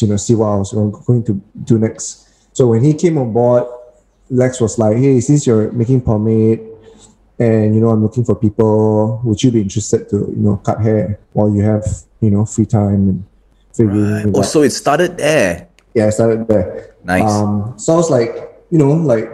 you 0.00 0.08
know, 0.08 0.16
see 0.16 0.34
what 0.34 0.46
I 0.46 0.56
was 0.56 0.72
going 0.72 1.24
to 1.24 1.40
do 1.64 1.78
next. 1.78 2.28
So 2.54 2.68
when 2.68 2.84
he 2.84 2.94
came 2.94 3.18
on 3.18 3.32
board, 3.32 3.64
Lex 4.30 4.60
was 4.60 4.78
like, 4.78 4.96
hey, 4.96 5.20
since 5.20 5.46
you're 5.46 5.70
making 5.72 6.00
pomade 6.02 6.60
and, 7.38 7.74
you 7.74 7.80
know, 7.80 7.90
I'm 7.90 8.02
looking 8.02 8.24
for 8.24 8.34
people, 8.34 9.20
would 9.24 9.42
you 9.42 9.50
be 9.50 9.60
interested 9.60 10.08
to, 10.10 10.16
you 10.16 10.42
know, 10.42 10.56
cut 10.56 10.80
hair 10.80 11.18
while 11.32 11.54
you 11.54 11.62
have, 11.62 11.84
you 12.20 12.30
know, 12.30 12.44
free 12.44 12.66
time 12.66 13.08
and 13.08 13.24
figuring 13.74 14.28
it 14.28 14.34
oh, 14.34 14.42
so 14.42 14.62
it 14.62 14.70
started 14.70 15.16
there. 15.18 15.68
Yeah, 15.96 16.06
I 16.06 16.10
started 16.12 16.44
there. 16.46 16.92
Nice. 17.02 17.24
Um, 17.24 17.72
so 17.80 17.94
I 17.94 17.96
was 17.96 18.10
like, 18.12 18.36
you 18.68 18.76
know, 18.78 18.92
like 18.92 19.24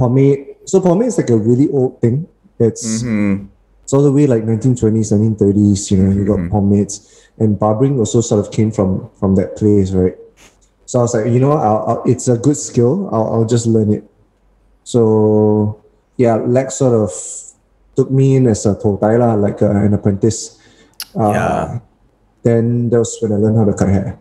pomade. 0.00 0.56
So 0.64 0.80
pomade 0.80 1.08
is 1.12 1.18
like 1.20 1.28
a 1.30 1.36
really 1.36 1.68
old 1.70 2.00
thing. 2.00 2.26
It's 2.58 3.02
Mhm. 3.04 3.48
it's 3.84 3.92
all 3.92 4.02
the 4.02 4.12
way 4.12 4.26
like 4.26 4.44
1920s, 4.48 5.12
1930s. 5.12 5.90
You 5.92 5.98
know, 6.00 6.10
you 6.10 6.24
Mm-hmm. 6.24 6.48
got 6.48 6.50
pomades, 6.50 7.04
and 7.38 7.58
barbering 7.58 7.98
also 8.00 8.20
sort 8.24 8.40
of 8.40 8.48
came 8.50 8.70
from 8.72 9.10
from 9.20 9.34
that 9.36 9.56
place, 9.60 9.92
right? 9.92 10.16
So 10.86 10.98
I 11.00 11.02
was 11.02 11.14
like, 11.14 11.26
you 11.32 11.40
know, 11.40 11.52
I'll, 11.52 11.82
I'll, 11.88 12.02
it's 12.08 12.28
a 12.28 12.36
good 12.36 12.56
skill. 12.56 13.08
I'll, 13.12 13.28
I'll 13.40 13.48
just 13.48 13.66
learn 13.66 13.92
it. 13.92 14.04
So 14.84 15.80
yeah, 16.16 16.36
Lex 16.36 16.76
sort 16.80 16.94
of 16.94 17.10
took 17.96 18.10
me 18.10 18.36
in 18.36 18.46
as 18.46 18.64
a 18.66 18.74
totai 18.74 19.18
like 19.40 19.60
uh, 19.62 19.70
an 19.70 19.92
apprentice. 19.94 20.58
Uh, 21.16 21.30
Yeah. 21.32 21.78
Then 22.42 22.90
that 22.90 22.98
was 22.98 23.14
when 23.22 23.30
I 23.32 23.36
learned 23.38 23.56
how 23.58 23.64
to 23.64 23.74
cut 23.74 23.88
hair. 23.88 24.18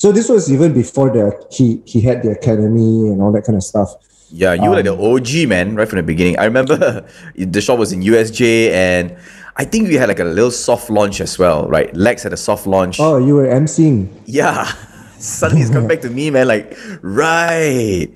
So 0.00 0.12
this 0.12 0.30
was 0.30 0.50
even 0.50 0.72
before 0.72 1.10
the 1.10 1.36
he 1.52 1.82
he 1.84 2.00
had 2.00 2.22
the 2.22 2.30
academy 2.30 3.12
and 3.12 3.20
all 3.20 3.32
that 3.32 3.44
kind 3.44 3.56
of 3.56 3.62
stuff. 3.62 3.92
Yeah, 4.32 4.54
you 4.54 4.70
were 4.70 4.76
like 4.76 4.88
the 4.88 4.96
Um, 4.96 5.20
OG 5.20 5.46
man 5.46 5.76
right 5.76 5.86
from 5.86 5.98
the 5.98 6.08
beginning. 6.08 6.38
I 6.38 6.46
remember 6.48 7.04
the 7.36 7.60
shop 7.60 7.78
was 7.78 7.92
in 7.92 8.00
USJ 8.00 8.72
and 8.72 9.14
I 9.56 9.64
think 9.68 9.88
we 9.88 10.00
had 10.00 10.08
like 10.08 10.20
a 10.20 10.24
little 10.24 10.50
soft 10.50 10.88
launch 10.88 11.20
as 11.20 11.38
well, 11.38 11.68
right? 11.68 11.94
Lex 11.94 12.22
had 12.22 12.32
a 12.32 12.40
soft 12.40 12.66
launch. 12.66 12.96
Oh, 12.98 13.18
you 13.18 13.34
were 13.34 13.46
emceeing. 13.46 14.08
Yeah. 14.24 14.64
Suddenly 15.18 15.68
it's 15.68 15.70
coming 15.70 15.88
back 15.88 16.00
to 16.00 16.08
me, 16.08 16.30
man. 16.30 16.48
Like, 16.48 16.78
right. 17.02 18.08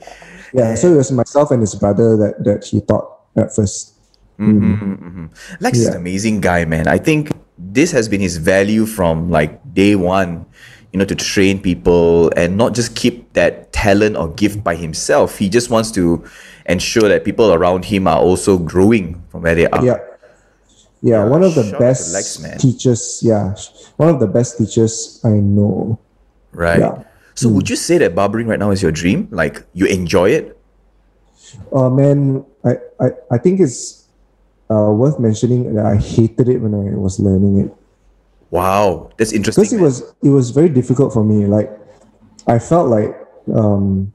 Yeah, 0.54 0.74
so 0.76 0.88
it 0.88 0.96
was 0.96 1.12
myself 1.12 1.50
and 1.50 1.60
his 1.60 1.74
brother 1.74 2.16
that 2.16 2.44
that 2.44 2.64
he 2.64 2.80
taught 2.80 3.12
at 3.36 3.54
first. 3.54 3.92
Mm-hmm, 4.40 4.56
mm. 4.56 4.80
mm-hmm, 4.80 5.04
mm-hmm. 5.04 5.26
Lex 5.60 5.78
is 5.78 5.88
an 5.88 6.00
amazing 6.00 6.40
guy, 6.40 6.64
man. 6.64 6.88
I 6.88 6.96
think 6.96 7.28
this 7.58 7.92
has 7.92 8.08
been 8.08 8.20
his 8.20 8.38
value 8.38 8.86
from 8.86 9.30
like 9.30 9.60
day 9.74 9.94
one, 9.96 10.46
you 10.94 10.98
know, 10.98 11.04
to 11.04 11.16
train 11.16 11.60
people 11.60 12.30
and 12.36 12.56
not 12.56 12.72
just 12.72 12.94
keep 12.94 13.32
that 13.32 13.72
talent 13.72 14.16
or 14.16 14.28
gift 14.28 14.62
by 14.62 14.76
himself. 14.76 15.38
He 15.38 15.48
just 15.48 15.68
wants 15.68 15.90
to 15.98 16.24
ensure 16.66 17.08
that 17.08 17.24
people 17.24 17.52
around 17.52 17.84
him 17.86 18.06
are 18.06 18.18
also 18.18 18.56
growing 18.56 19.20
from 19.28 19.42
where 19.42 19.56
they 19.56 19.66
are. 19.66 19.84
Yeah. 19.84 19.98
Yeah, 21.02 21.24
one 21.24 21.42
of 21.42 21.56
the 21.56 21.76
best 21.78 22.14
Lex, 22.14 22.38
man. 22.38 22.56
teachers. 22.58 23.20
Yeah, 23.22 23.54
one 23.96 24.08
of 24.08 24.20
the 24.20 24.26
best 24.26 24.56
teachers 24.56 25.20
I 25.22 25.30
know. 25.30 25.98
Right. 26.52 26.78
Yeah. 26.78 27.02
So 27.34 27.50
would 27.50 27.68
you 27.68 27.76
say 27.76 27.98
that 27.98 28.14
barbering 28.14 28.46
right 28.46 28.58
now 28.58 28.70
is 28.70 28.80
your 28.80 28.92
dream? 28.92 29.28
Like 29.30 29.66
you 29.74 29.84
enjoy 29.84 30.30
it? 30.30 30.56
Oh 31.72 31.90
man, 31.90 32.46
I, 32.64 32.78
I, 32.98 33.06
I 33.32 33.38
think 33.38 33.60
it's 33.60 34.06
uh, 34.70 34.94
worth 34.94 35.18
mentioning 35.18 35.74
that 35.74 35.84
I 35.84 35.96
hated 35.96 36.48
it 36.48 36.58
when 36.58 36.72
I 36.72 36.96
was 36.96 37.20
learning 37.20 37.66
it 37.66 37.76
Wow, 38.54 39.10
that's 39.18 39.32
interesting. 39.34 39.66
because 39.66 39.74
it 39.74 39.82
man. 39.82 39.84
was 39.84 40.14
it 40.22 40.30
was 40.30 40.50
very 40.54 40.70
difficult 40.70 41.10
for 41.10 41.26
me. 41.26 41.50
Like 41.50 41.74
I 42.46 42.62
felt 42.62 42.86
like 42.86 43.10
um, 43.50 44.14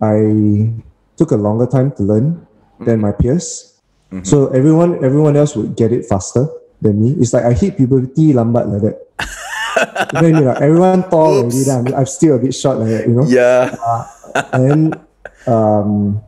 I 0.00 0.72
took 1.20 1.32
a 1.32 1.36
longer 1.36 1.68
time 1.68 1.92
to 2.00 2.02
learn 2.02 2.48
than 2.80 3.04
my 3.04 3.12
peers. 3.12 3.76
So 4.24 4.48
everyone 4.56 5.04
everyone 5.04 5.36
else 5.36 5.52
would 5.52 5.76
get 5.76 5.92
it 5.92 6.08
faster 6.08 6.48
than 6.80 6.96
me. 6.96 7.12
It's 7.20 7.36
like 7.36 7.44
I 7.44 7.52
hit 7.52 7.76
puberty 7.76 8.32
lambat 8.32 8.72
like 8.72 8.82
that. 8.88 8.96
you 10.16 10.16
know 10.16 10.28
I 10.28 10.32
mean? 10.32 10.44
Like 10.48 10.62
everyone 10.64 11.04
tall 11.12 11.44
already, 11.44 11.68
I'm, 11.68 11.92
I'm 11.92 12.08
still 12.08 12.36
a 12.36 12.38
bit 12.40 12.56
short 12.56 12.80
like 12.80 12.88
that, 12.88 13.04
you 13.04 13.12
know. 13.12 13.28
Yeah. 13.28 13.76
and 14.56 14.96
um, 15.44 16.24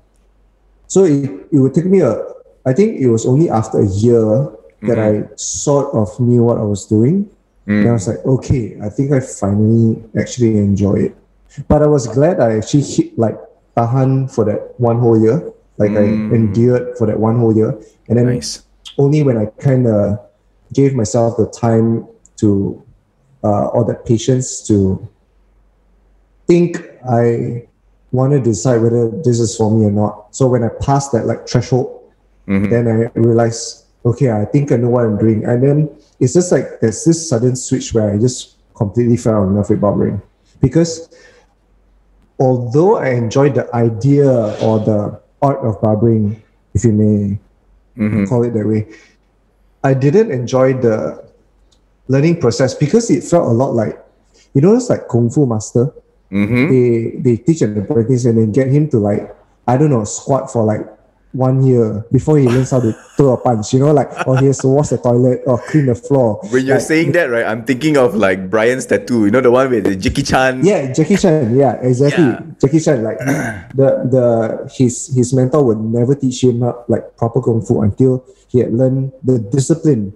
so 0.87 1.09
it, 1.09 1.49
it 1.49 1.57
would 1.57 1.73
take 1.73 1.87
me 1.87 2.01
a 2.01 2.21
i 2.67 2.73
think 2.75 3.01
it 3.01 3.09
was 3.09 3.25
only 3.25 3.49
after 3.49 3.81
a 3.81 3.89
year 3.89 4.53
that 4.83 4.99
i 4.99 5.13
mm-hmm. 5.13 5.33
sort 5.37 5.95
of 5.95 6.09
knew 6.21 6.43
what 6.43 6.59
i 6.59 6.63
was 6.63 6.87
doing. 6.87 7.29
And 7.67 7.89
i 7.89 7.93
was 7.93 8.09
like 8.09 8.19
mm. 8.19 8.35
okay 8.39 8.77
i 8.83 8.89
think 8.89 9.13
i 9.13 9.21
finally 9.21 10.03
actually 10.19 10.59
enjoy 10.59 11.11
it. 11.11 11.17
But 11.69 11.83
i 11.83 11.87
was 11.87 12.09
glad 12.09 12.41
i 12.41 12.59
actually 12.59 12.83
hit 12.83 13.19
like 13.19 13.39
tahan 13.77 14.27
for 14.33 14.45
that 14.45 14.75
one 14.81 14.99
whole 14.99 15.21
year. 15.21 15.39
Like 15.79 15.93
i 15.93 16.03
mm. 16.03 16.35
endured 16.35 16.99
for 16.99 17.07
that 17.07 17.19
one 17.19 17.39
whole 17.39 17.55
year. 17.55 17.79
And 18.09 18.19
then 18.19 18.27
Nice. 18.27 18.67
only 18.99 19.23
when 19.23 19.39
i 19.39 19.47
kind 19.63 19.87
of 19.87 20.19
gave 20.73 20.95
myself 20.95 21.37
the 21.37 21.47
time 21.47 22.07
to 22.39 22.83
uh, 23.45 23.67
or 23.69 23.85
that 23.85 24.05
patience 24.05 24.67
to 24.69 25.09
think 26.47 26.83
I 27.09 27.67
want 28.13 28.33
to 28.33 28.41
decide 28.41 28.79
whether 28.83 29.09
this 29.09 29.39
is 29.39 29.57
for 29.57 29.71
me 29.71 29.87
or 29.87 29.93
not. 29.93 30.35
So 30.35 30.49
when 30.49 30.65
I 30.65 30.69
passed 30.69 31.13
that 31.13 31.27
like 31.27 31.49
threshold, 31.49 32.13
mm-hmm. 32.49 32.69
then 32.69 32.89
I 32.89 33.19
realized, 33.19 33.80
okay, 34.05 34.31
I 34.31 34.45
think 34.45 34.73
I 34.73 34.77
know 34.77 34.89
what 34.89 35.05
I'm 35.05 35.19
doing. 35.19 35.45
And 35.45 35.63
then 35.63 35.91
it's 36.19 36.35
just 36.35 36.53
like 36.53 36.81
there's 36.81 37.05
this 37.05 37.29
sudden 37.29 37.57
switch 37.57 37.93
where 37.95 38.13
I 38.13 38.19
just 38.19 38.57
completely 38.75 39.17
fell 39.17 39.43
in 39.45 39.55
love 39.55 39.71
with 39.71 39.81
barbering. 39.81 40.23
Because 40.61 41.09
although 42.39 42.97
I 42.97 43.11
enjoyed 43.11 43.55
the 43.55 43.69
idea 43.75 44.31
or 44.61 44.81
the 44.81 45.21
art 45.43 45.59
of 45.65 45.81
barbering, 45.81 46.43
if 46.75 46.85
you 46.85 46.93
may 46.93 47.39
mm-hmm. 47.97 48.25
call 48.25 48.45
it 48.45 48.53
that 48.55 48.67
way, 48.67 48.89
I 49.85 49.95
didn't 49.95 50.31
enjoy 50.31 50.75
the 50.75 51.25
learning 52.09 52.41
process 52.41 52.75
because 52.75 53.11
it 53.11 53.25
felt 53.25 53.49
a 53.49 53.53
lot 53.53 53.75
like, 53.75 53.99
you 54.55 54.61
know, 54.61 54.75
it's 54.77 54.91
like 54.91 55.09
Kung 55.09 55.31
Fu 55.31 55.47
Master. 55.47 55.93
Mm-hmm. 56.31 56.69
They 56.71 57.21
they 57.21 57.37
teach 57.43 57.63
an 57.63 57.77
apprentice 57.77 58.25
and 58.25 58.39
then 58.39 58.53
get 58.53 58.69
him 58.69 58.89
to 58.91 58.99
like, 58.99 59.35
I 59.67 59.77
don't 59.77 59.91
know, 59.91 60.05
squat 60.05 60.53
for 60.53 60.65
like 60.65 60.87
one 61.33 61.63
year 61.65 62.05
before 62.11 62.39
he 62.39 62.49
learns 62.49 62.71
how 62.73 62.81
to 62.81 62.93
throw 63.17 63.35
a 63.35 63.37
punch, 63.37 63.73
you 63.73 63.79
know, 63.79 63.93
like, 63.93 64.11
or 64.27 64.37
he 64.39 64.47
has 64.47 64.59
to 64.59 64.69
wash 64.69 64.89
the 64.89 64.99
toilet 64.99 65.43
or 65.47 65.59
clean 65.71 65.87
the 65.87 65.95
floor. 65.95 66.41
When 66.51 66.67
you're 66.67 66.77
Like, 66.77 66.85
saying 66.91 67.13
that, 67.13 67.31
right, 67.31 67.47
I'm 67.47 67.65
thinking 67.65 67.97
of 67.97 68.15
like 68.17 68.51
Brian's 68.51 68.87
tattoo. 68.87 69.27
You 69.27 69.31
know 69.31 69.41
the 69.41 69.51
one 69.51 69.71
with 69.71 69.85
the 69.85 69.95
Jackie 69.95 70.23
Chan. 70.27 70.65
Yeah, 70.65 70.91
Jackie 70.93 71.17
Chan. 71.17 71.55
Yeah, 71.57 71.79
exactly. 71.83 72.25
Yeah. 72.25 72.41
Jackie 72.61 72.81
Chan. 72.81 73.03
Like 73.05 73.19
the 73.79 73.89
the 74.11 74.25
his 74.75 75.15
his 75.15 75.33
mentor 75.33 75.63
would 75.63 75.79
never 75.79 76.15
teach 76.15 76.43
him 76.43 76.63
uh, 76.63 76.73
like 76.89 77.17
proper 77.17 77.41
kung 77.41 77.63
fu 77.63 77.81
until 77.83 78.25
he 78.49 78.59
had 78.59 78.73
learned 78.75 79.13
the 79.23 79.39
discipline 79.39 80.13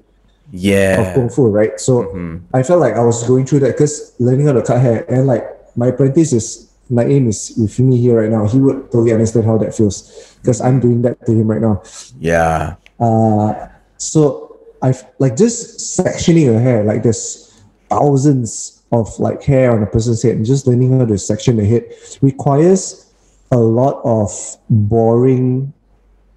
Yeah. 0.51 0.99
of 1.01 1.15
kung 1.15 1.29
fu, 1.31 1.47
right? 1.47 1.79
So 1.79 2.11
I 2.53 2.63
felt 2.63 2.81
like 2.83 2.95
I 2.95 3.03
was 3.07 3.23
going 3.27 3.47
through 3.47 3.61
that 3.67 3.79
because 3.79 4.15
learning 4.19 4.47
how 4.51 4.55
to 4.59 4.63
cut 4.63 4.81
hair 4.83 5.07
and 5.07 5.27
like 5.31 5.47
my 5.79 5.89
apprentice 5.95 6.33
is 6.33 6.71
my 6.91 7.05
aim 7.05 7.29
is 7.29 7.55
with 7.57 7.79
me 7.81 7.97
here 7.97 8.21
right 8.21 8.31
now. 8.31 8.47
He 8.47 8.59
would 8.59 8.91
totally 8.93 9.13
understand 9.13 9.47
how 9.47 9.59
that 9.59 9.75
feels 9.75 10.37
because 10.43 10.61
I'm 10.61 10.81
doing 10.81 11.03
that 11.03 11.25
to 11.27 11.33
him 11.33 11.49
right 11.49 11.61
now. 11.61 11.83
Yeah. 12.19 12.77
Uh, 13.01 13.69
so 13.97 14.59
I've 14.83 15.05
like 15.19 15.37
just 15.37 15.99
sectioning 15.99 16.55
a 16.55 16.61
hair, 16.61 16.85
like 16.85 17.03
there's 17.03 17.63
thousands 17.89 18.83
of 18.93 19.19
like 19.19 19.43
hair 19.43 19.73
on 19.73 19.83
a 19.83 19.87
person's 19.87 20.23
head, 20.23 20.37
and 20.37 20.45
just 20.45 20.67
learning 20.67 20.99
how 20.99 21.07
to 21.07 21.19
section 21.19 21.57
the 21.57 21.65
head 21.65 21.85
requires 22.21 23.13
a 23.51 23.59
lot 23.59 24.01
of 24.05 24.31
boring 24.69 25.73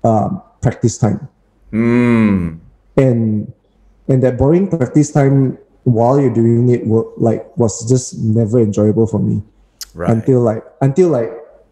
um, 0.03 0.41
practice 0.61 0.97
time, 0.97 1.27
Mm. 1.73 2.59
and 2.95 3.51
and 4.07 4.23
that 4.23 4.37
boring 4.37 4.69
practice 4.69 5.11
time 5.11 5.57
while 5.83 6.19
you're 6.19 6.33
doing 6.33 6.69
it 6.69 6.87
like 7.19 7.55
was 7.57 7.87
just 7.89 8.17
never 8.19 8.59
enjoyable 8.59 9.07
for 9.07 9.19
me 9.19 9.41
Right. 9.97 10.11
until 10.13 10.41
like 10.41 10.63
until 10.81 11.09
like 11.09 11.31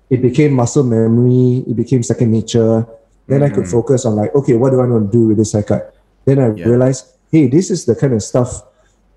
it 0.09 0.21
became 0.21 0.51
muscle 0.53 0.83
memory, 0.83 1.63
it 1.69 1.75
became 1.75 2.01
second 2.01 2.31
nature. 2.31 2.85
Then 3.27 3.41
I 3.43 3.49
could 3.49 3.67
focus 3.67 4.05
on 4.05 4.15
like, 4.15 4.33
okay, 4.35 4.53
what 4.55 4.69
do 4.71 4.81
I 4.81 4.85
want 4.87 5.11
to 5.11 5.17
do 5.17 5.27
with 5.29 5.37
this 5.37 5.53
haircut? 5.53 5.93
Then 6.25 6.37
I 6.39 6.49
Yeah. 6.53 6.65
realized, 6.69 7.05
hey, 7.31 7.47
this 7.47 7.69
is 7.69 7.85
the 7.85 7.95
kind 7.95 8.13
of 8.13 8.21
stuff, 8.21 8.61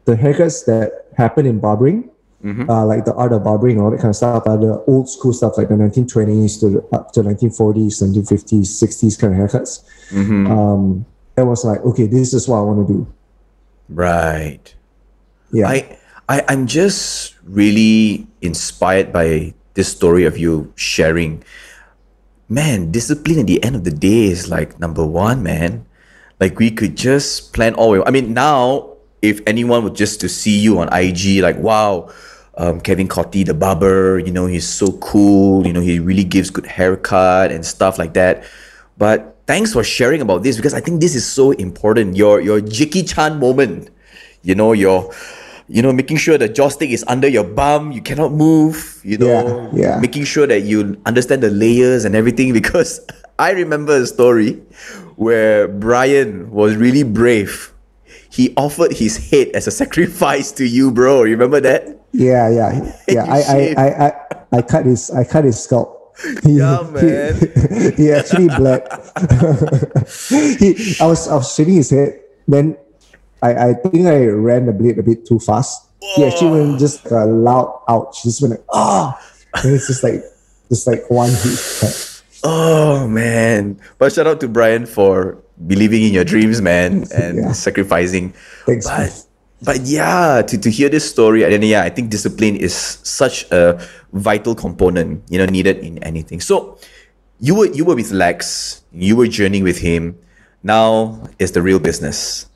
the 0.04 0.14
haircuts 0.16 0.64
that 0.66 0.92
happen 1.16 1.44
in 1.46 1.58
barbering, 1.58 2.08
uh, 2.68 2.84
like 2.86 3.04
the 3.04 3.12
art 3.14 3.32
of 3.32 3.44
barbering, 3.44 3.80
all 3.80 3.90
that 3.90 3.98
kind 4.00 4.10
of 4.10 4.16
stuff, 4.16 4.46
are 4.46 4.56
the 4.56 4.80
old 4.86 5.08
school 5.10 5.32
stuff, 5.32 5.58
like 5.58 5.68
the 5.68 5.74
1920s 5.74 6.60
to 6.60 6.68
the, 6.70 6.80
up 6.96 7.12
to 7.12 7.20
1940s, 7.20 8.00
1950s, 8.02 8.68
60s 8.82 9.18
kind 9.20 9.32
of 9.34 9.38
haircuts. 9.40 9.84
Um, 10.46 11.04
I 11.36 11.42
was 11.42 11.64
like, 11.64 11.80
okay, 11.84 12.06
this 12.06 12.32
is 12.32 12.48
what 12.48 12.58
I 12.58 12.62
want 12.62 12.86
to 12.88 12.92
do. 12.94 13.06
Right. 13.88 14.74
Yeah. 15.52 15.68
I, 15.68 15.98
I 16.28 16.44
I'm 16.48 16.66
just 16.66 17.34
really 17.44 18.26
inspired 18.40 19.12
by 19.12 19.54
this 19.74 19.88
story 19.88 20.24
of 20.24 20.36
you 20.36 20.72
sharing. 20.76 21.42
Man, 22.48 22.90
discipline 22.90 23.40
at 23.40 23.46
the 23.46 23.62
end 23.62 23.76
of 23.76 23.84
the 23.84 23.90
day 23.90 24.24
is 24.24 24.48
like 24.48 24.78
number 24.80 25.04
one, 25.04 25.42
man. 25.42 25.86
Like 26.40 26.58
we 26.58 26.70
could 26.70 26.96
just 26.96 27.52
plan 27.52 27.74
all. 27.74 28.02
I 28.06 28.10
mean, 28.10 28.32
now 28.32 28.96
if 29.22 29.40
anyone 29.46 29.82
would 29.84 29.96
just 29.96 30.20
to 30.20 30.28
see 30.28 30.56
you 30.58 30.78
on 30.78 30.88
IG, 30.92 31.40
like 31.42 31.56
wow, 31.58 32.10
um, 32.56 32.80
Kevin 32.80 33.08
Cottie, 33.08 33.44
the 33.44 33.54
barber, 33.54 34.18
you 34.18 34.32
know, 34.32 34.46
he's 34.46 34.66
so 34.68 34.92
cool. 34.98 35.66
You 35.66 35.72
know, 35.72 35.80
he 35.80 35.98
really 35.98 36.24
gives 36.24 36.50
good 36.50 36.66
haircut 36.66 37.52
and 37.52 37.64
stuff 37.64 37.98
like 37.98 38.14
that. 38.14 38.44
But 38.98 39.36
thanks 39.46 39.72
for 39.72 39.82
sharing 39.82 40.20
about 40.20 40.42
this 40.42 40.56
because 40.56 40.74
I 40.74 40.80
think 40.80 41.00
this 41.00 41.14
is 41.14 41.24
so 41.26 41.52
important. 41.52 42.16
Your 42.16 42.40
your 42.40 42.60
Jackie 42.60 43.02
Chan 43.02 43.38
moment, 43.38 43.90
you 44.42 44.54
know, 44.54 44.72
your 44.72 45.12
you 45.68 45.82
know, 45.82 45.92
making 45.92 46.16
sure 46.16 46.38
the 46.38 46.48
joystick 46.48 46.90
is 46.90 47.04
under 47.08 47.28
your 47.28 47.44
bum, 47.44 47.92
you 47.92 48.00
cannot 48.00 48.32
move, 48.32 49.00
you 49.04 49.18
know, 49.18 49.70
Yeah, 49.72 49.96
yeah. 49.96 50.00
making 50.00 50.24
sure 50.24 50.46
that 50.46 50.62
you 50.62 50.96
understand 51.06 51.42
the 51.42 51.50
layers 51.50 52.04
and 52.04 52.14
everything 52.16 52.52
because 52.52 53.00
I 53.38 53.52
remember 53.52 53.94
a 53.96 54.06
story 54.06 54.60
where 55.16 55.68
Brian 55.68 56.50
was 56.50 56.76
really 56.76 57.02
brave. 57.04 57.72
He 58.30 58.52
offered 58.56 58.92
his 58.92 59.30
head 59.30 59.48
as 59.54 59.66
a 59.66 59.70
sacrifice 59.82 60.52
to 60.52 60.64
you, 60.66 60.90
bro. 60.90 61.22
Remember 61.22 61.60
that? 61.60 62.00
Yeah, 62.12 62.48
yeah, 62.48 62.92
yeah. 63.08 63.24
I, 63.28 63.38
I. 63.40 63.74
I, 63.76 63.86
I, 64.08 64.12
I 64.58 64.62
cut 64.62 64.86
his, 64.86 65.10
I 65.10 65.24
cut 65.24 65.44
his 65.44 65.60
scalp. 65.62 66.16
He, 66.42 66.56
Yeah, 66.58 66.80
man. 66.90 67.36
He, 67.36 67.90
he 68.08 68.12
actually 68.12 68.48
bled. 68.48 68.82
he, 70.58 70.96
I 71.00 71.06
was, 71.06 71.28
I 71.28 71.34
was 71.36 71.54
shaving 71.54 71.74
his 71.76 71.90
head. 71.90 72.20
Then, 72.48 72.76
I, 73.42 73.70
I 73.70 73.74
think 73.74 74.06
I 74.06 74.26
ran 74.26 74.66
the 74.66 74.72
blade 74.72 74.98
a 74.98 75.02
bit 75.02 75.26
too 75.26 75.38
fast. 75.38 75.86
He 76.14 76.24
actually 76.24 76.60
went 76.60 76.78
just 76.78 77.04
like 77.04 77.12
a 77.12 77.26
loud 77.26 77.82
ouch. 77.88 78.22
Just 78.22 78.42
went 78.42 78.52
like, 78.52 78.64
ah, 78.72 79.18
and 79.62 79.74
it's 79.74 79.86
just 79.86 80.02
like, 80.02 80.22
just 80.68 80.86
like 80.86 81.08
one 81.10 81.30
cut. 81.80 82.22
Oh 82.44 83.06
man. 83.08 83.80
But 83.98 84.12
shout 84.12 84.26
out 84.26 84.40
to 84.40 84.48
Brian 84.48 84.86
for 84.86 85.38
believing 85.66 86.02
in 86.02 86.12
your 86.12 86.24
dreams, 86.24 86.62
man, 86.62 87.06
and 87.14 87.38
Yeah. 87.38 87.52
sacrificing. 87.52 88.32
Thanks, 88.66 88.86
man. 88.86 89.10
But 89.10 89.24
but 89.60 89.80
yeah, 89.82 90.42
to, 90.42 90.56
to 90.58 90.70
hear 90.70 90.88
this 90.88 91.08
story, 91.08 91.42
and 91.42 91.52
then 91.52 91.62
yeah, 91.62 91.82
I 91.82 91.90
think 91.90 92.10
discipline 92.10 92.54
is 92.54 92.74
such 93.02 93.42
a 93.50 93.82
vital 94.12 94.54
component, 94.54 95.22
you 95.28 95.38
know, 95.38 95.46
needed 95.46 95.78
in 95.78 95.98
anything. 96.04 96.40
So 96.40 96.78
you 97.40 97.54
were 97.56 97.66
you 97.66 97.84
were 97.84 97.94
with 97.96 98.12
Lex, 98.12 98.82
you 98.92 99.16
were 99.16 99.26
journeying 99.26 99.64
with 99.64 99.78
him. 99.78 100.18
Now 100.62 101.26
it's 101.38 101.52
the 101.52 101.62
real 101.62 101.78
business. 101.78 102.46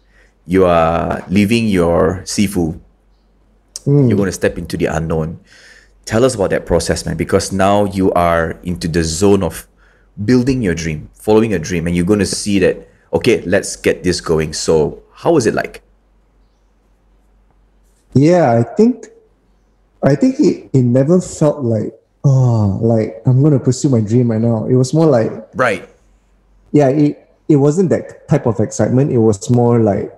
You 0.47 0.65
are 0.67 1.25
leaving 1.29 1.67
your 1.69 2.23
Sifu. 2.25 2.79
You're 3.87 4.17
going 4.17 4.27
to 4.27 4.33
step 4.33 4.59
into 4.59 4.77
the 4.77 4.87
unknown. 4.87 5.41
Tell 6.05 6.25
us 6.25 6.35
about 6.35 6.51
that 6.51 6.67
process, 6.67 7.05
man, 7.07 7.17
because 7.17 7.53
now 7.53 7.85
you 7.85 8.13
are 8.13 8.53
into 8.63 8.87
the 8.89 9.03
zone 9.05 9.43
of 9.43 9.67
building 10.25 10.63
your 10.63 10.75
dream, 10.75 11.11
following 11.15 11.53
a 11.55 11.59
dream, 11.59 11.87
and 11.87 11.97
you're 11.97 12.05
going 12.07 12.19
to 12.21 12.27
see 12.27 12.59
that, 12.61 12.89
okay, 13.13 13.41
let's 13.43 13.77
get 13.77 14.03
this 14.05 14.21
going. 14.21 14.53
So, 14.53 15.03
how 15.15 15.33
was 15.33 15.47
it 15.47 15.55
like? 15.55 15.83
Yeah, 18.15 18.53
I 18.53 18.63
think, 18.63 19.09
I 20.03 20.15
think 20.15 20.39
it, 20.39 20.71
it 20.73 20.83
never 20.83 21.21
felt 21.21 21.63
like, 21.65 21.95
oh, 22.25 22.79
like 22.83 23.23
I'm 23.27 23.43
gonna 23.43 23.59
pursue 23.59 23.89
my 23.89 24.01
dream 24.01 24.31
right 24.31 24.41
now. 24.41 24.67
It 24.67 24.75
was 24.75 24.93
more 24.93 25.07
like, 25.07 25.33
Right. 25.55 25.89
yeah, 26.73 26.89
it, 26.89 27.19
it 27.49 27.57
wasn't 27.57 27.91
that 27.91 28.29
type 28.29 28.47
of 28.47 28.61
excitement. 28.61 29.13
It 29.13 29.19
was 29.19 29.49
more 29.51 29.79
like 29.81 30.13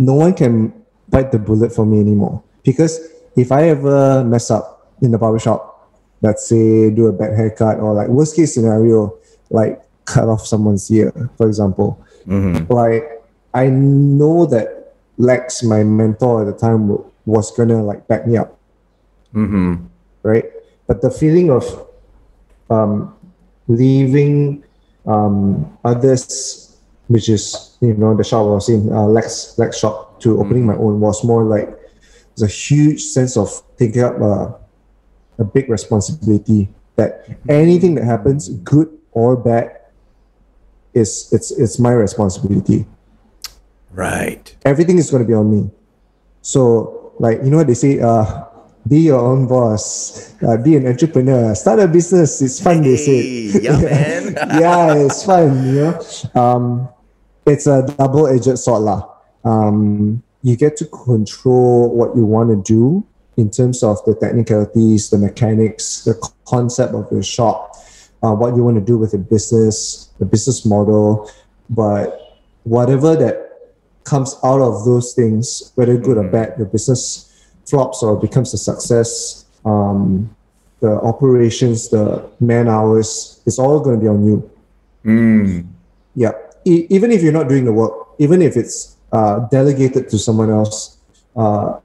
no 0.00 0.14
one 0.16 0.32
can 0.32 0.72
bite 1.12 1.30
the 1.30 1.38
bullet 1.38 1.70
for 1.76 1.84
me 1.84 2.00
anymore. 2.00 2.42
Because 2.64 2.98
if 3.36 3.52
I 3.52 3.68
ever 3.68 4.24
mess 4.24 4.50
up 4.50 4.88
in 5.02 5.12
the 5.12 5.18
barbershop, 5.18 5.60
let's 6.22 6.48
say 6.48 6.88
do 6.88 7.06
a 7.06 7.12
bad 7.12 7.36
haircut 7.36 7.78
or 7.78 7.92
like 7.92 8.08
worst 8.08 8.34
case 8.34 8.54
scenario, 8.54 9.12
like 9.50 9.80
cut 10.08 10.24
off 10.24 10.46
someone's 10.46 10.90
ear, 10.90 11.12
for 11.36 11.46
example, 11.46 12.00
like 12.72 13.04
I 13.52 13.68
know 13.68 14.46
that 14.46 14.96
Lex, 15.18 15.62
my 15.62 15.84
mentor 15.84 16.42
at 16.42 16.46
the 16.48 16.56
time, 16.58 16.96
was 17.26 17.50
gonna 17.52 17.84
like 17.84 18.08
back 18.08 18.26
me 18.26 18.38
up 18.38 18.56
Mm-hmm. 19.34 19.86
right? 20.22 20.44
But 20.86 21.02
the 21.02 21.10
feeling 21.10 21.50
of 21.50 21.64
um, 22.68 23.14
leaving 23.68 24.64
um, 25.06 25.78
others, 25.84 26.69
which 27.10 27.28
is 27.28 27.76
you 27.80 27.94
know 27.94 28.14
the 28.14 28.22
shop 28.22 28.46
I 28.46 28.54
was 28.54 28.68
in, 28.70 28.86
uh, 28.92 29.02
Lex 29.10 29.58
Lex 29.58 29.78
shop, 29.78 30.20
to 30.22 30.38
opening 30.38 30.64
my 30.64 30.76
own 30.78 31.00
was 31.00 31.24
more 31.24 31.42
like 31.42 31.66
there's 32.30 32.46
a 32.46 32.46
huge 32.46 33.02
sense 33.02 33.36
of 33.36 33.50
taking 33.76 34.02
up 34.02 34.14
a, 34.22 34.54
a 35.38 35.44
big 35.44 35.68
responsibility. 35.68 36.68
That 36.94 37.26
anything 37.48 37.96
that 37.96 38.04
happens, 38.04 38.48
good 38.62 38.86
or 39.10 39.34
bad, 39.36 39.74
is 40.94 41.32
it's 41.32 41.50
it's 41.50 41.78
my 41.78 41.92
responsibility 41.92 42.86
Right. 43.90 44.54
everything 44.64 44.98
is 44.98 45.10
going 45.10 45.22
to 45.24 45.26
be 45.26 45.34
on 45.34 45.50
me. 45.50 45.70
So, 46.42 47.12
like, 47.18 47.42
you 47.42 47.50
know 47.50 47.56
what 47.58 47.66
they 47.66 47.74
say, 47.74 47.98
uh, 47.98 48.44
be 48.86 49.00
your 49.00 49.20
own 49.20 49.46
boss, 49.46 50.32
uh, 50.42 50.56
be 50.56 50.76
an 50.76 50.86
entrepreneur, 50.86 51.54
start 51.54 51.80
a 51.80 51.88
business. 51.88 52.40
It's 52.40 52.60
fun, 52.62 52.82
they 52.82 52.96
say. 52.96 53.50
Hey, 53.50 53.60
yeah, 53.62 53.80
man. 53.80 54.34
yeah, 54.60 54.94
it's 54.94 55.24
fun, 55.24 55.66
you 55.66 55.72
know. 55.74 56.00
Um, 56.34 56.88
it's 57.46 57.66
a 57.66 57.86
double 57.98 58.26
edged 58.26 58.58
sword. 58.58 58.82
lah. 58.82 59.08
Um, 59.44 60.22
you 60.42 60.56
get 60.56 60.76
to 60.78 60.86
control 60.86 61.94
what 61.94 62.16
you 62.16 62.24
want 62.24 62.50
to 62.50 62.56
do 62.62 63.06
in 63.36 63.50
terms 63.50 63.82
of 63.82 64.04
the 64.04 64.14
technicalities, 64.14 65.10
the 65.10 65.18
mechanics, 65.18 66.04
the 66.04 66.14
concept 66.46 66.94
of 66.94 67.08
your 67.10 67.22
shop, 67.22 67.76
uh, 68.22 68.32
what 68.32 68.56
you 68.56 68.62
want 68.64 68.76
to 68.76 68.84
do 68.84 68.98
with 68.98 69.12
the 69.12 69.18
business, 69.18 70.10
the 70.18 70.24
business 70.24 70.64
model. 70.64 71.30
But 71.68 72.40
whatever 72.64 73.16
that 73.16 73.50
comes 74.04 74.36
out 74.44 74.60
of 74.60 74.84
those 74.84 75.14
things, 75.14 75.72
whether 75.74 75.96
good 75.96 76.18
or 76.18 76.28
bad, 76.28 76.58
the 76.58 76.64
business 76.64 77.30
flops 77.66 78.02
or 78.02 78.16
becomes 78.18 78.52
a 78.52 78.58
success. 78.58 79.44
Um, 79.64 80.34
the 80.80 80.92
operations, 81.00 81.90
the 81.90 82.28
man 82.40 82.68
hours, 82.68 83.42
it's 83.46 83.58
all 83.58 83.80
going 83.80 83.96
to 83.96 84.02
be 84.02 84.08
on 84.08 84.24
you. 84.24 84.50
Mm. 85.04 85.66
Yeah. 86.14 86.32
E- 86.64 86.86
even 86.90 87.10
if 87.12 87.22
you're 87.22 87.32
not 87.32 87.48
doing 87.48 87.64
the 87.64 87.72
work, 87.72 87.92
even 88.18 88.42
if 88.42 88.56
it's 88.56 88.96
uh, 89.12 89.40
delegated 89.48 90.08
to 90.10 90.18
someone 90.18 90.50
else, 90.50 90.98
uh, 91.36 91.78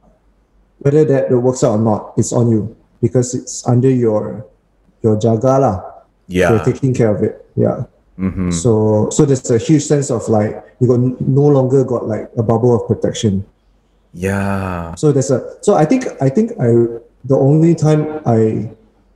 whether 0.79 1.05
that 1.05 1.29
that 1.29 1.39
works 1.39 1.63
out 1.63 1.79
or 1.79 1.81
not, 1.81 2.13
it's 2.17 2.33
on 2.33 2.49
you 2.51 2.75
because 3.01 3.33
it's 3.33 3.65
under 3.67 3.89
your 3.89 4.45
your 5.01 5.15
jagala. 5.17 5.83
Yeah, 6.27 6.49
You're 6.55 6.65
taking 6.65 6.93
care 6.93 7.15
of 7.15 7.23
it. 7.23 7.45
Yeah. 7.55 7.85
Mhm. 8.19 8.51
So 8.53 9.09
so 9.11 9.25
there's 9.25 9.49
a 9.51 9.57
huge 9.57 9.83
sense 9.83 10.09
of 10.09 10.27
like 10.29 10.55
you 10.79 10.87
got 10.87 10.99
no 11.21 11.45
longer 11.47 11.83
got 11.83 12.07
like 12.07 12.31
a 12.37 12.43
bubble 12.43 12.73
of 12.75 12.87
protection. 12.87 13.45
Yeah. 14.13 14.95
So 14.95 15.11
there's 15.11 15.31
a 15.31 15.43
so 15.61 15.75
I 15.75 15.85
think 15.85 16.07
I 16.21 16.29
think 16.29 16.51
I 16.59 16.99
the 17.25 17.37
only 17.37 17.75
time 17.75 18.21
I 18.25 18.71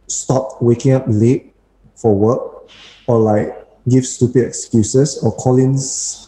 stopped 0.08 0.62
waking 0.62 0.94
up 0.94 1.06
late 1.08 1.54
for 1.96 2.14
work 2.16 2.70
or 3.08 3.20
like 3.20 3.56
give 3.90 4.06
stupid 4.06 4.48
excuses 4.48 5.18
or 5.24 5.32
calling 5.36 5.78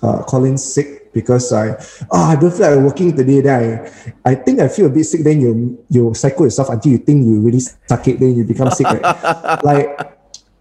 uh, 0.04 0.24
call 0.24 0.46
in 0.46 0.58
sick 0.58 1.14
because 1.14 1.52
I 1.54 1.76
oh 2.12 2.24
I 2.32 2.36
don't 2.36 2.52
feel 2.52 2.76
like 2.76 2.86
working 2.86 3.16
today. 3.16 3.42
Then 3.42 3.92
I, 4.26 4.32
I 4.32 4.36
think 4.36 4.60
I 4.60 4.68
feel 4.68 4.88
a 4.88 4.90
bit 4.90 5.04
sick. 5.04 5.24
Then 5.24 5.42
you 5.42 5.84
you 5.90 6.14
cycle 6.14 6.46
yourself 6.46 6.70
until 6.70 6.94
you 6.94 6.98
think 6.98 7.26
you 7.26 7.40
really 7.40 7.60
suck 7.60 8.08
it. 8.08 8.20
Then 8.20 8.36
you 8.36 8.44
become 8.44 8.72
sick. 8.72 8.88
Right? 8.88 9.64
like 9.64 10.18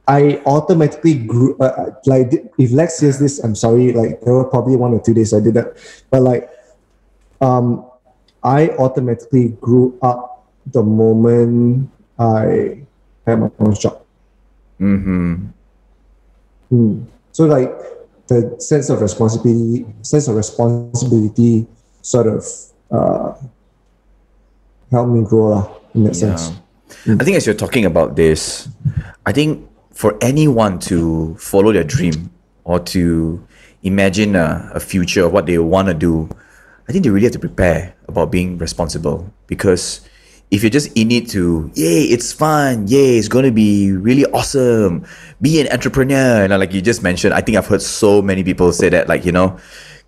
I 0.07 0.43
automatically 0.45 1.15
grew 1.15 1.57
uh, 1.59 1.65
uh, 1.65 1.95
like 2.07 2.33
if 2.59 2.73
Lex 2.73 3.01
hears 3.01 3.19
this, 3.19 3.39
I'm 3.39 3.55
sorry. 3.55 3.93
Like 3.93 4.21
there 4.23 4.35
were 4.35 4.45
probably 4.45 4.77
one 4.77 4.93
or 4.93 5.01
two 5.01 5.15
days 5.15 5.33
I 5.33 5.41
did 5.41 5.55
that, 5.55 5.79
but 6.11 6.23
like 6.23 6.51
um, 7.41 7.87
I 8.43 8.71
automatically 8.71 9.51
grew 9.61 9.99
up 10.03 10.49
the 10.67 10.83
moment 10.83 11.91
I 12.19 12.85
had 13.27 13.41
my 13.41 13.51
own 13.59 13.75
shop. 13.75 14.05
Mm-hmm. 14.81 15.47
Hmm. 16.71 17.05
So 17.33 17.45
like 17.47 17.71
the 18.29 18.57
sense 18.59 18.91
of 18.91 19.03
responsibility, 19.03 19.85
sense 20.03 20.29
of 20.29 20.37
responsibility, 20.37 21.67
sort 22.03 22.27
of 22.27 22.47
uh, 22.91 23.35
helped 24.91 25.11
me 25.11 25.23
grow 25.25 25.51
lah 25.51 25.69
in 25.95 26.05
that 26.05 26.15
sense. 26.15 26.53
I 27.07 27.23
think 27.23 27.37
as 27.37 27.47
you're 27.47 27.59
talking 27.59 27.85
about 27.85 28.17
this, 28.17 28.69
I 29.27 29.33
think 29.33 29.69
for 29.93 30.17
anyone 30.21 30.79
to 30.91 31.35
follow 31.37 31.73
their 31.73 31.85
dream 31.85 32.31
or 32.65 32.79
to 32.95 33.43
imagine 33.83 34.37
a, 34.37 34.71
a 34.75 34.81
future 34.81 35.25
of 35.25 35.33
what 35.33 35.47
they 35.47 35.59
want 35.59 35.89
to 35.89 35.95
do, 35.95 36.29
I 36.89 36.93
think 36.93 37.05
they 37.05 37.11
really 37.11 37.27
have 37.27 37.35
to 37.35 37.39
prepare 37.39 37.95
about 38.09 38.31
being 38.31 38.59
responsible 38.59 39.33
because 39.47 40.03
if 40.51 40.63
you're 40.63 40.71
just 40.71 40.91
in 40.97 41.13
it 41.13 41.29
to, 41.31 41.71
yay, 41.75 42.03
it's 42.03 42.33
fun, 42.33 42.87
yay, 42.89 43.19
it's 43.19 43.29
going 43.29 43.45
to 43.45 43.53
be 43.53 43.93
really 43.93 44.25
awesome, 44.27 45.07
be 45.41 45.61
an 45.61 45.69
entrepreneur, 45.73 46.43
you 46.43 46.49
know, 46.49 46.59
like 46.59 46.73
you 46.73 46.83
just 46.83 47.03
mentioned, 47.03 47.35
I 47.35 47.41
think 47.41 47.57
I've 47.57 47.67
heard 47.67 47.83
so 47.83 48.21
many 48.21 48.43
people 48.43 48.73
say 48.73 48.89
that, 48.89 49.09
like, 49.09 49.25
you 49.25 49.31
know, 49.31 49.59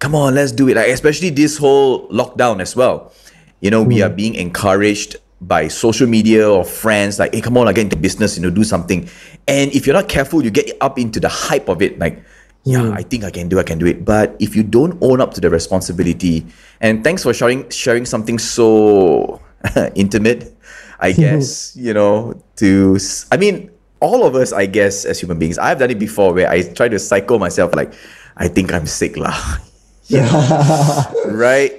come 0.01 0.17
on, 0.17 0.35
let's 0.35 0.51
do 0.51 0.69
it. 0.69 0.77
Like, 0.77 0.89
especially 0.89 1.31
this 1.31 1.57
whole 1.57 2.09
lockdown 2.09 2.61
as 2.61 2.75
well. 2.75 3.13
You 3.61 3.71
know, 3.71 3.83
we 3.85 3.99
hmm. 3.99 4.05
are 4.05 4.11
being 4.11 4.35
encouraged 4.35 5.17
by 5.41 5.69
social 5.69 6.09
media 6.09 6.51
or 6.51 6.65
friends, 6.65 7.21
like, 7.21 7.35
hey, 7.35 7.41
come 7.41 7.57
on, 7.57 7.67
like, 7.67 7.77
get 7.77 7.85
into 7.85 7.97
business, 7.97 8.37
you 8.37 8.43
know, 8.43 8.51
do 8.51 8.65
something. 8.65 9.09
And 9.47 9.73
if 9.73 9.87
you're 9.87 9.95
not 9.95 10.09
careful, 10.09 10.43
you 10.43 10.51
get 10.51 10.77
up 10.81 10.99
into 10.99 11.21
the 11.21 11.29
hype 11.29 11.69
of 11.69 11.83
it, 11.83 12.01
like, 12.01 12.21
yeah, 12.65 12.83
hmm. 12.83 12.93
I 12.93 13.03
think 13.03 13.23
I 13.23 13.31
can 13.31 13.49
do, 13.49 13.61
I 13.61 13.63
can 13.63 13.79
do 13.79 13.87
it. 13.87 14.05
But 14.05 14.37
if 14.41 14.57
you 14.57 14.65
don't 14.65 14.99
own 15.01 15.21
up 15.21 15.35
to 15.35 15.41
the 15.41 15.51
responsibility, 15.51 16.47
and 16.81 17.05
thanks 17.05 17.23
for 17.23 17.33
sharing 17.33 17.69
sharing 17.71 18.07
something 18.07 18.39
so 18.39 19.41
intimate, 19.95 20.55
I 21.01 21.13
guess, 21.17 21.77
you 21.77 21.95
know, 21.95 22.41
to 22.57 22.99
I 23.31 23.37
mean, 23.37 23.71
all 24.01 24.27
of 24.27 24.35
us, 24.35 24.53
I 24.53 24.67
guess, 24.67 25.05
as 25.05 25.21
human 25.21 25.39
beings, 25.39 25.59
I've 25.59 25.79
done 25.79 25.91
it 25.91 25.99
before 25.99 26.35
where 26.35 26.51
I 26.51 26.63
try 26.63 26.89
to 26.89 26.99
psycho 26.99 27.39
myself 27.39 27.75
like, 27.75 27.93
I 28.37 28.49
think 28.49 28.73
I'm 28.73 28.87
sick 28.87 29.17
lah. 29.17 29.35
Yeah. 30.11 30.29
right? 31.31 31.73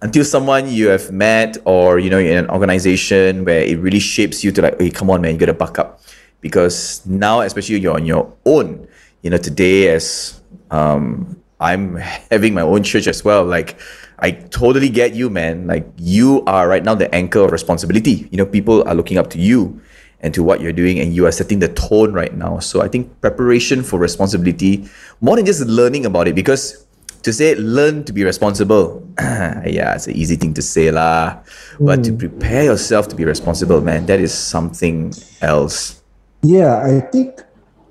Until 0.00 0.24
someone 0.24 0.66
you 0.66 0.88
have 0.88 1.12
met 1.12 1.58
or 1.64 2.00
you 2.00 2.10
know 2.10 2.18
in 2.18 2.34
an 2.34 2.50
organization 2.50 3.44
where 3.44 3.62
it 3.62 3.78
really 3.78 4.00
shapes 4.00 4.42
you 4.42 4.50
to 4.52 4.62
like, 4.62 4.80
hey, 4.80 4.90
come 4.90 5.10
on, 5.10 5.20
man, 5.20 5.32
you 5.32 5.38
gotta 5.38 5.54
buck 5.54 5.78
up. 5.78 6.00
Because 6.40 7.06
now, 7.06 7.42
especially 7.42 7.78
you're 7.78 7.94
on 7.94 8.04
your 8.04 8.32
own, 8.46 8.88
you 9.22 9.30
know, 9.30 9.36
today 9.36 9.94
as 9.94 10.40
um 10.72 11.36
I'm 11.60 11.96
having 12.32 12.54
my 12.54 12.62
own 12.62 12.82
church 12.82 13.06
as 13.06 13.22
well, 13.22 13.44
like 13.44 13.78
I 14.18 14.32
totally 14.32 14.88
get 14.88 15.14
you, 15.14 15.30
man. 15.30 15.66
Like 15.66 15.86
you 15.96 16.42
are 16.46 16.68
right 16.68 16.84
now 16.84 16.94
the 16.94 17.12
anchor 17.14 17.40
of 17.40 17.52
responsibility. 17.52 18.28
You 18.30 18.38
know, 18.38 18.46
people 18.46 18.86
are 18.86 18.94
looking 18.94 19.18
up 19.18 19.30
to 19.30 19.38
you 19.38 19.80
and 20.20 20.32
to 20.34 20.42
what 20.42 20.60
you're 20.60 20.72
doing, 20.72 21.00
and 21.00 21.12
you 21.12 21.26
are 21.26 21.32
setting 21.32 21.58
the 21.58 21.68
tone 21.68 22.12
right 22.12 22.32
now. 22.34 22.60
So 22.60 22.80
I 22.80 22.88
think 22.88 23.20
preparation 23.20 23.82
for 23.82 23.98
responsibility, 23.98 24.88
more 25.20 25.34
than 25.34 25.44
just 25.44 25.66
learning 25.66 26.06
about 26.06 26.28
it, 26.28 26.34
because 26.36 26.86
to 27.22 27.32
say 27.32 27.54
learn 27.56 28.04
to 28.04 28.12
be 28.12 28.24
responsible, 28.24 29.02
yeah, 29.18 29.94
it's 29.94 30.06
an 30.06 30.14
easy 30.14 30.36
thing 30.36 30.54
to 30.54 30.62
say 30.62 30.90
lah. 30.90 31.38
But 31.80 32.04
to 32.04 32.10
hmm. 32.10 32.18
prepare 32.18 32.64
yourself 32.64 33.08
to 33.08 33.16
be 33.16 33.24
responsible, 33.24 33.80
man, 33.80 34.06
that 34.06 34.20
is 34.20 34.32
something 34.32 35.14
else. 35.40 36.02
Yeah, 36.42 36.82
I 36.82 37.00
think 37.00 37.40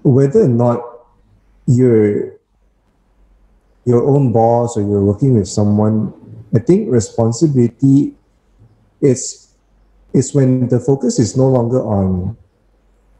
whether 0.03 0.43
or 0.43 0.51
not 0.51 0.83
you're 1.67 2.35
your 3.85 4.03
own 4.07 4.31
boss 4.31 4.77
or 4.77 4.81
you're 4.81 5.03
working 5.03 5.37
with 5.37 5.47
someone, 5.47 6.13
I 6.53 6.59
think 6.59 6.91
responsibility 6.91 8.13
is 9.01 9.47
is 10.13 10.35
when 10.35 10.67
the 10.67 10.79
focus 10.79 11.19
is 11.19 11.37
no 11.37 11.47
longer 11.47 11.81
on 11.81 12.37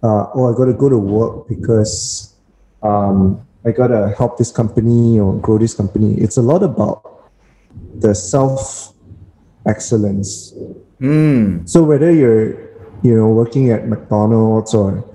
uh, 0.03 0.27
oh 0.35 0.53
I 0.53 0.57
gotta 0.57 0.73
go 0.73 0.89
to 0.89 0.97
work 0.97 1.47
because 1.47 2.33
um, 2.83 3.45
I 3.65 3.71
gotta 3.71 4.13
help 4.17 4.37
this 4.37 4.51
company 4.51 5.19
or 5.19 5.37
grow 5.37 5.57
this 5.57 5.73
company. 5.73 6.15
It's 6.17 6.37
a 6.37 6.41
lot 6.41 6.63
about 6.63 7.29
the 7.95 8.13
self 8.13 8.93
excellence. 9.65 10.53
So 11.65 11.83
whether 11.83 12.11
you're 12.11 12.71
you 13.01 13.15
know 13.15 13.29
working 13.29 13.71
at 13.71 13.87
McDonald's 13.87 14.73
or 14.73 15.05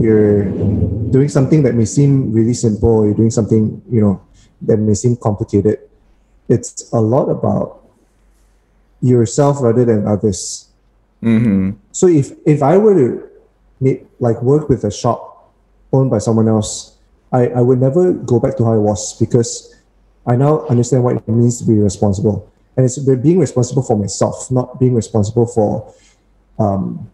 you're 0.00 0.44
doing 1.10 1.28
something 1.28 1.62
that 1.64 1.74
may 1.74 1.84
seem 1.84 2.32
really 2.32 2.54
simple, 2.54 3.04
or 3.04 3.06
you're 3.06 3.16
doing 3.16 3.30
something 3.30 3.82
you 3.90 4.00
know 4.00 4.25
that 4.62 4.78
may 4.78 4.94
seem 4.94 5.16
complicated, 5.16 5.80
it's 6.48 6.92
a 6.92 7.00
lot 7.00 7.28
about 7.28 7.82
yourself 9.00 9.60
rather 9.60 9.84
than 9.84 10.06
others. 10.06 10.68
So 11.92 12.06
if 12.08 12.32
if 12.46 12.62
I 12.62 12.76
were 12.76 12.94
to 12.94 13.28
make, 13.80 14.06
like 14.20 14.40
work 14.42 14.68
with 14.68 14.84
a 14.84 14.90
shop 14.90 15.52
owned 15.92 16.10
by 16.10 16.18
someone 16.18 16.48
else, 16.48 16.96
I, 17.32 17.48
I 17.48 17.60
would 17.60 17.80
never 17.80 18.12
go 18.12 18.38
back 18.38 18.56
to 18.58 18.64
how 18.64 18.74
I 18.74 18.78
was 18.78 19.18
because 19.18 19.74
I 20.26 20.36
now 20.36 20.66
understand 20.66 21.04
what 21.04 21.16
it 21.16 21.28
means 21.28 21.58
to 21.58 21.64
be 21.64 21.74
responsible. 21.74 22.50
And 22.76 22.84
it's 22.84 22.98
being 22.98 23.38
responsible 23.38 23.82
for 23.82 23.96
myself, 23.96 24.50
not 24.50 24.78
being 24.78 24.94
responsible 24.94 25.46
for 25.46 25.94
um, 26.58 27.10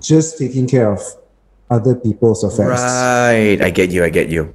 just 0.00 0.38
taking 0.38 0.66
care 0.66 0.90
of 0.92 1.00
other 1.70 1.94
people's 1.94 2.42
affairs. 2.42 2.80
Right. 2.80 3.62
I 3.62 3.70
get 3.70 3.90
you. 3.90 4.02
I 4.02 4.10
get 4.10 4.28
you. 4.28 4.52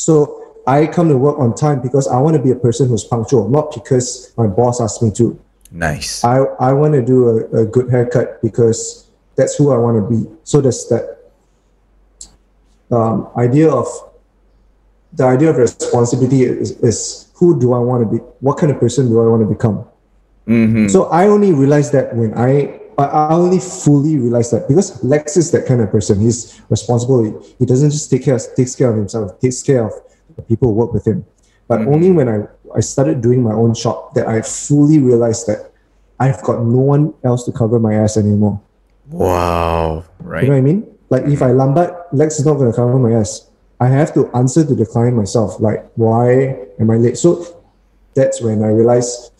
So 0.00 0.62
I 0.66 0.86
come 0.86 1.08
to 1.10 1.16
work 1.18 1.38
on 1.38 1.54
time 1.54 1.82
because 1.82 2.08
I 2.08 2.18
want 2.18 2.34
to 2.34 2.42
be 2.42 2.50
a 2.50 2.56
person 2.56 2.88
who's 2.88 3.04
punctual, 3.04 3.50
not 3.50 3.74
because 3.74 4.32
my 4.36 4.46
boss 4.46 4.80
asked 4.80 5.02
me 5.02 5.10
to. 5.12 5.38
Nice. 5.70 6.24
I, 6.24 6.38
I 6.58 6.72
want 6.72 6.94
to 6.94 7.02
do 7.02 7.28
a, 7.28 7.62
a 7.62 7.66
good 7.66 7.90
haircut 7.90 8.40
because 8.40 9.06
that's 9.36 9.56
who 9.56 9.72
I 9.72 9.76
want 9.76 9.96
to 10.00 10.04
be. 10.08 10.26
So 10.42 10.62
there's 10.62 10.88
that 10.88 11.18
um, 12.90 13.28
idea 13.36 13.70
of 13.70 13.86
the 15.12 15.24
idea 15.24 15.50
of 15.50 15.58
responsibility 15.58 16.44
is, 16.44 16.70
is 16.80 17.28
who 17.34 17.60
do 17.60 17.74
I 17.74 17.78
want 17.78 18.04
to 18.04 18.18
be? 18.18 18.22
What 18.40 18.56
kind 18.56 18.72
of 18.72 18.80
person 18.80 19.08
do 19.08 19.20
I 19.20 19.26
want 19.28 19.42
to 19.42 19.48
become? 19.54 19.84
So 20.88 21.10
I 21.10 21.26
only 21.26 21.52
realized 21.52 21.92
that 21.92 22.16
when 22.16 22.32
I 22.38 22.79
I 23.00 23.06
I 23.06 23.32
only 23.32 23.60
fully 23.60 24.16
realized 24.16 24.52
that 24.52 24.68
because 24.68 25.02
Lex 25.02 25.36
is 25.36 25.50
that 25.52 25.66
kind 25.66 25.80
of 25.80 25.90
person. 25.90 26.20
He's 26.20 26.60
responsible. 26.68 27.24
He, 27.24 27.32
he 27.60 27.66
doesn't 27.66 27.90
just 27.90 28.10
take 28.10 28.24
care 28.24 28.36
of, 28.36 28.42
takes 28.56 28.74
care 28.74 28.90
of 28.90 28.96
himself. 28.96 29.38
Takes 29.40 29.62
care 29.62 29.86
of 29.86 29.92
the 30.36 30.42
people 30.42 30.68
who 30.68 30.74
work 30.74 30.92
with 30.92 31.06
him. 31.06 31.24
But 31.68 31.80
mm-hmm. 31.80 31.94
only 31.94 32.10
when 32.10 32.28
I 32.28 32.46
I 32.74 32.80
started 32.80 33.20
doing 33.20 33.42
my 33.42 33.52
own 33.52 33.74
shop 33.74 34.14
that 34.14 34.26
I 34.28 34.42
fully 34.42 34.98
realized 34.98 35.46
that 35.46 35.72
I've 36.18 36.42
got 36.42 36.62
no 36.62 36.80
one 36.80 37.14
else 37.24 37.44
to 37.46 37.52
cover 37.52 37.78
my 37.78 37.94
ass 37.94 38.16
anymore. 38.16 38.60
Wow. 39.08 40.04
Right. 40.20 40.44
You 40.44 40.50
know 40.50 40.54
what 40.54 40.58
I 40.58 40.62
mean? 40.62 40.86
Like 41.08 41.24
if 41.24 41.42
I 41.42 41.50
lambat, 41.50 42.12
Lex 42.12 42.38
is 42.38 42.46
not 42.46 42.54
going 42.54 42.70
to 42.70 42.76
cover 42.76 42.98
my 42.98 43.12
ass. 43.18 43.48
I 43.80 43.88
have 43.88 44.12
to 44.14 44.30
answer 44.36 44.64
to 44.64 44.74
the 44.74 44.84
client 44.84 45.16
myself. 45.16 45.58
Like, 45.58 45.90
why 45.96 46.68
am 46.78 46.90
I 46.90 46.96
late? 46.96 47.16
So 47.16 47.62
that's 48.14 48.40
when 48.42 48.62
I 48.62 48.68
realized 48.68 49.32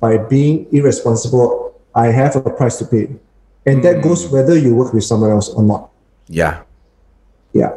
by 0.00 0.18
being 0.18 0.68
irresponsible, 0.70 1.63
I 1.94 2.08
have 2.08 2.36
a 2.36 2.50
price 2.50 2.78
to 2.78 2.86
pay. 2.86 3.08
And 3.66 3.82
that 3.84 4.02
goes 4.02 4.26
hmm. 4.26 4.34
whether 4.34 4.58
you 4.58 4.74
work 4.74 4.92
with 4.92 5.04
someone 5.04 5.30
else 5.30 5.48
or 5.48 5.62
not. 5.62 5.90
Yeah. 6.28 6.62
Yeah. 7.52 7.76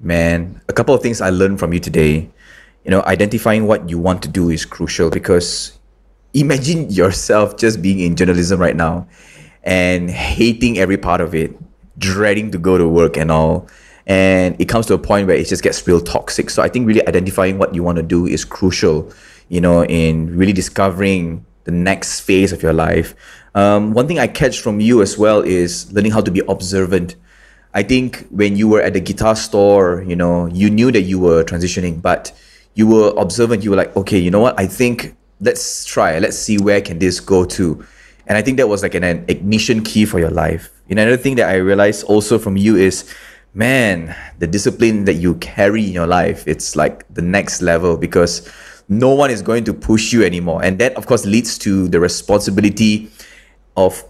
Man, 0.00 0.60
a 0.68 0.72
couple 0.72 0.94
of 0.94 1.02
things 1.02 1.20
I 1.20 1.30
learned 1.30 1.58
from 1.58 1.72
you 1.72 1.80
today. 1.80 2.30
You 2.84 2.90
know, 2.90 3.02
identifying 3.02 3.66
what 3.66 3.90
you 3.90 3.98
want 3.98 4.22
to 4.22 4.28
do 4.28 4.50
is 4.50 4.64
crucial 4.64 5.10
because 5.10 5.78
imagine 6.32 6.90
yourself 6.90 7.56
just 7.56 7.82
being 7.82 8.00
in 8.00 8.14
journalism 8.14 8.60
right 8.60 8.76
now 8.76 9.08
and 9.64 10.10
hating 10.10 10.78
every 10.78 10.96
part 10.96 11.20
of 11.20 11.34
it, 11.34 11.56
dreading 11.98 12.50
to 12.52 12.58
go 12.58 12.78
to 12.78 12.88
work 12.88 13.16
and 13.16 13.30
all. 13.30 13.68
And 14.06 14.58
it 14.60 14.66
comes 14.66 14.86
to 14.86 14.94
a 14.94 14.98
point 14.98 15.26
where 15.26 15.36
it 15.36 15.48
just 15.48 15.62
gets 15.62 15.86
real 15.86 16.00
toxic. 16.00 16.48
So 16.48 16.62
I 16.62 16.68
think 16.68 16.86
really 16.86 17.06
identifying 17.06 17.58
what 17.58 17.74
you 17.74 17.82
want 17.82 17.96
to 17.96 18.02
do 18.02 18.26
is 18.26 18.44
crucial, 18.44 19.12
you 19.48 19.60
know, 19.60 19.84
in 19.84 20.34
really 20.36 20.54
discovering 20.54 21.44
the 21.68 21.72
next 21.72 22.20
phase 22.20 22.50
of 22.50 22.62
your 22.62 22.72
life. 22.72 23.14
Um, 23.54 23.92
one 23.92 24.08
thing 24.08 24.18
I 24.18 24.26
catch 24.26 24.60
from 24.60 24.80
you 24.80 25.02
as 25.02 25.18
well 25.18 25.42
is 25.42 25.92
learning 25.92 26.12
how 26.12 26.22
to 26.22 26.30
be 26.30 26.40
observant. 26.48 27.14
I 27.74 27.82
think 27.82 28.26
when 28.30 28.56
you 28.56 28.68
were 28.68 28.80
at 28.80 28.94
the 28.94 29.00
guitar 29.00 29.36
store, 29.36 30.02
you 30.08 30.16
know, 30.16 30.46
you 30.46 30.70
knew 30.70 30.90
that 30.90 31.02
you 31.02 31.18
were 31.18 31.44
transitioning, 31.44 32.00
but 32.00 32.32
you 32.72 32.86
were 32.86 33.12
observant. 33.18 33.62
You 33.62 33.70
were 33.72 33.76
like, 33.76 33.94
okay, 33.94 34.16
you 34.16 34.30
know 34.30 34.40
what? 34.40 34.58
I 34.58 34.66
think 34.66 35.14
let's 35.40 35.84
try. 35.84 36.18
Let's 36.18 36.38
see 36.38 36.56
where 36.56 36.80
can 36.80 36.98
this 37.00 37.20
go 37.20 37.44
to. 37.44 37.84
And 38.26 38.38
I 38.38 38.40
think 38.40 38.56
that 38.56 38.68
was 38.68 38.82
like 38.82 38.94
an, 38.94 39.04
an 39.04 39.26
ignition 39.28 39.84
key 39.84 40.06
for 40.06 40.18
your 40.18 40.30
life. 40.30 40.72
And 40.88 40.98
another 40.98 41.18
thing 41.18 41.36
that 41.36 41.50
I 41.50 41.56
realized 41.56 42.04
also 42.04 42.38
from 42.38 42.56
you 42.56 42.76
is, 42.76 43.04
man, 43.52 44.16
the 44.38 44.46
discipline 44.46 45.04
that 45.04 45.20
you 45.20 45.34
carry 45.34 45.84
in 45.84 45.92
your 45.92 46.06
life, 46.06 46.48
it's 46.48 46.76
like 46.76 47.04
the 47.12 47.22
next 47.22 47.60
level 47.60 47.98
because 47.98 48.50
no 48.88 49.12
one 49.14 49.30
is 49.30 49.42
going 49.42 49.64
to 49.64 49.74
push 49.74 50.12
you 50.12 50.24
anymore. 50.24 50.62
And 50.64 50.78
that, 50.78 50.94
of 50.94 51.06
course, 51.06 51.26
leads 51.26 51.58
to 51.58 51.88
the 51.88 52.00
responsibility 52.00 53.10
of 53.76 54.02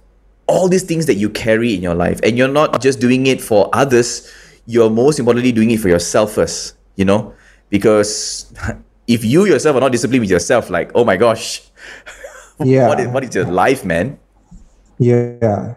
all 0.47 0.69
these 0.69 0.85
things 0.85 1.07
that 1.07 1.15
you 1.17 1.29
carry 1.29 1.75
in 1.75 1.83
your 1.83 1.95
life. 1.95 2.21
And 2.23 2.39
you're 2.39 2.49
not 2.49 2.81
just 2.81 3.01
doing 3.01 3.27
it 3.27 3.41
for 3.41 3.69
others, 3.73 4.33
you're 4.67 4.91
most 4.91 5.19
importantly 5.19 5.53
doing 5.53 5.71
it 5.71 5.81
for 5.81 5.89
yourself 5.89 6.33
first, 6.33 6.75
you 6.97 7.05
know? 7.05 7.35
Because 7.71 8.53
if 9.07 9.25
you 9.25 9.47
yourself 9.47 9.77
are 9.77 9.81
not 9.81 9.93
disciplined 9.93 10.23
with 10.23 10.31
yourself, 10.31 10.71
like, 10.71 10.91
oh 10.95 11.05
my 11.05 11.17
gosh, 11.17 11.63
Yeah. 12.65 12.89
what, 12.89 13.01
is, 13.01 13.09
what 13.09 13.25
is 13.25 13.35
your 13.35 13.45
life, 13.45 13.85
man? 13.85 14.19
Yeah. 14.99 15.75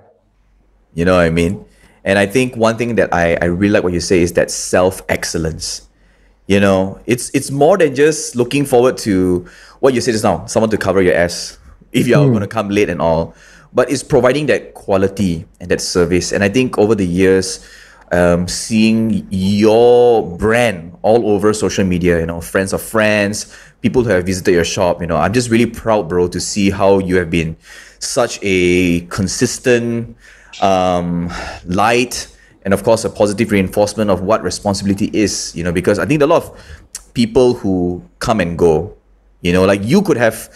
You 0.93 1.05
know 1.05 1.15
what 1.15 1.25
I 1.25 1.29
mean? 1.29 1.63
And 2.03 2.17
I 2.17 2.25
think 2.25 2.55
one 2.55 2.77
thing 2.77 2.95
that 2.95 3.13
I, 3.13 3.37
I 3.41 3.45
really 3.45 3.73
like 3.73 3.83
what 3.83 3.93
you 3.93 3.99
say 3.99 4.21
is 4.21 4.33
that 4.33 4.49
self 4.49 5.01
excellence. 5.07 5.87
You 6.51 6.59
know, 6.59 6.99
it's 7.05 7.31
it's 7.33 7.49
more 7.49 7.77
than 7.77 7.95
just 7.95 8.35
looking 8.35 8.65
forward 8.65 8.97
to 9.07 9.47
what 9.79 9.93
you 9.93 10.01
said 10.01 10.11
just 10.11 10.25
now, 10.25 10.45
someone 10.47 10.69
to 10.71 10.77
cover 10.77 11.01
your 11.01 11.15
ass 11.15 11.57
if 11.93 12.07
you're 12.07 12.27
going 12.27 12.41
to 12.41 12.47
come 12.47 12.67
late 12.67 12.89
and 12.89 13.01
all. 13.01 13.33
But 13.71 13.89
it's 13.89 14.03
providing 14.03 14.47
that 14.47 14.73
quality 14.73 15.45
and 15.61 15.71
that 15.71 15.79
service. 15.79 16.33
And 16.33 16.43
I 16.43 16.49
think 16.49 16.77
over 16.77 16.93
the 16.93 17.07
years, 17.07 17.65
um, 18.11 18.49
seeing 18.49 19.25
your 19.31 20.27
brand 20.37 20.97
all 21.03 21.29
over 21.29 21.53
social 21.53 21.85
media, 21.85 22.19
you 22.19 22.25
know, 22.25 22.41
friends 22.41 22.73
of 22.73 22.81
friends, 22.81 23.55
people 23.79 24.03
who 24.03 24.09
have 24.09 24.25
visited 24.25 24.51
your 24.51 24.65
shop, 24.65 24.99
you 24.99 25.07
know, 25.07 25.15
I'm 25.15 25.31
just 25.31 25.49
really 25.49 25.67
proud, 25.67 26.09
bro, 26.09 26.27
to 26.27 26.41
see 26.41 26.69
how 26.69 26.99
you 26.99 27.15
have 27.15 27.29
been 27.29 27.55
such 27.99 28.39
a 28.41 28.99
consistent 29.07 30.17
um, 30.61 31.31
light 31.63 32.27
and 32.63 32.73
of 32.73 32.83
course 32.83 33.03
a 33.05 33.09
positive 33.09 33.51
reinforcement 33.51 34.09
of 34.09 34.21
what 34.21 34.43
responsibility 34.43 35.09
is 35.13 35.55
you 35.55 35.63
know 35.63 35.71
because 35.71 35.99
i 35.99 36.05
think 36.05 36.21
a 36.21 36.25
lot 36.25 36.43
of 36.43 36.63
people 37.13 37.53
who 37.53 38.03
come 38.19 38.39
and 38.39 38.57
go 38.57 38.95
you 39.41 39.51
know 39.51 39.65
like 39.65 39.81
you 39.83 40.01
could 40.01 40.17
have 40.17 40.49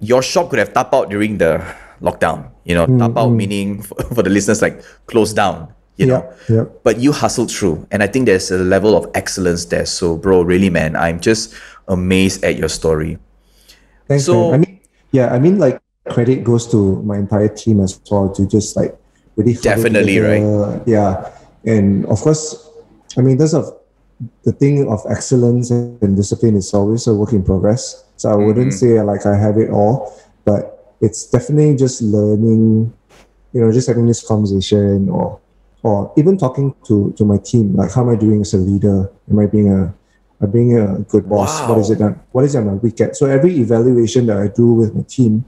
your 0.00 0.22
shop 0.22 0.50
could 0.50 0.58
have 0.58 0.72
tap 0.72 0.92
out 0.94 1.10
during 1.10 1.38
the 1.38 1.62
lockdown 2.00 2.50
you 2.64 2.74
know 2.74 2.86
tap 2.98 3.16
out 3.16 3.28
mm-hmm. 3.28 3.36
meaning 3.36 3.82
for, 3.82 4.02
for 4.14 4.22
the 4.22 4.30
listeners 4.30 4.62
like 4.62 4.82
close 5.06 5.32
down 5.32 5.72
you 5.96 6.06
know 6.06 6.24
Yeah, 6.48 6.56
yeah. 6.56 6.64
but 6.82 6.98
you 6.98 7.12
hustled 7.12 7.50
through 7.50 7.86
and 7.90 8.02
i 8.02 8.06
think 8.06 8.26
there's 8.26 8.50
a 8.50 8.58
level 8.58 8.96
of 8.96 9.10
excellence 9.14 9.66
there 9.66 9.84
so 9.84 10.16
bro 10.16 10.42
really 10.42 10.70
man 10.70 10.96
i'm 10.96 11.20
just 11.20 11.54
amazed 11.88 12.42
at 12.44 12.56
your 12.56 12.68
story 12.68 13.18
Thanks, 14.10 14.24
So- 14.24 14.50
man. 14.50 14.54
I 14.54 14.58
mean, 14.58 14.80
yeah, 15.12 15.32
I 15.32 15.38
mean, 15.38 15.58
like 15.58 15.80
credit 16.08 16.42
goes 16.42 16.66
to 16.72 17.00
my 17.02 17.16
entire 17.16 17.46
team 17.46 17.78
as 17.80 18.00
well 18.10 18.28
to 18.34 18.46
just 18.46 18.74
like 18.76 18.98
really 19.40 19.54
Definitely, 19.54 20.16
together. 20.16 20.82
Yeah, 20.86 21.30
and 21.64 22.06
of 22.06 22.20
course, 22.20 22.68
I 23.16 23.22
mean, 23.22 23.38
there's 23.38 23.54
of 23.54 23.80
the 24.44 24.52
thing 24.52 24.88
of 24.88 25.00
excellence 25.08 25.70
and 25.70 26.16
discipline 26.16 26.56
is 26.56 26.72
always 26.74 27.06
a 27.06 27.14
work 27.14 27.32
in 27.32 27.42
progress. 27.42 28.04
So 28.16 28.30
I 28.30 28.36
wouldn't 28.36 28.68
mm-hmm. 28.68 28.98
say 28.98 29.00
like 29.02 29.24
I 29.24 29.36
have 29.36 29.56
it 29.56 29.70
all, 29.70 30.12
but 30.44 30.96
it's 31.00 31.26
definitely 31.26 31.76
just 31.76 32.02
learning. 32.02 32.92
You 33.52 33.60
know, 33.60 33.72
just 33.72 33.88
having 33.88 34.06
this 34.06 34.26
conversation 34.26 35.08
or 35.08 35.40
or 35.82 36.12
even 36.16 36.36
talking 36.38 36.74
to 36.86 37.12
to 37.16 37.24
my 37.24 37.38
team, 37.38 37.74
like 37.74 37.92
how 37.92 38.02
am 38.02 38.10
I 38.10 38.16
doing 38.16 38.42
as 38.42 38.54
a 38.54 38.58
leader? 38.58 39.10
Am 39.30 39.38
I 39.38 39.46
being 39.46 39.72
a 39.72 39.94
am 40.42 40.50
being 40.50 40.78
a 40.78 41.00
good 41.00 41.28
boss? 41.28 41.66
What 41.68 41.78
is 41.78 41.90
it 41.90 41.98
that 41.98 42.18
what 42.32 42.44
is 42.44 42.54
it 42.54 42.60
my 42.60 42.74
weak 42.74 43.00
at? 43.00 43.16
So 43.16 43.26
every 43.26 43.56
evaluation 43.58 44.26
that 44.26 44.36
I 44.36 44.48
do 44.48 44.72
with 44.72 44.94
my 44.94 45.02
team, 45.02 45.44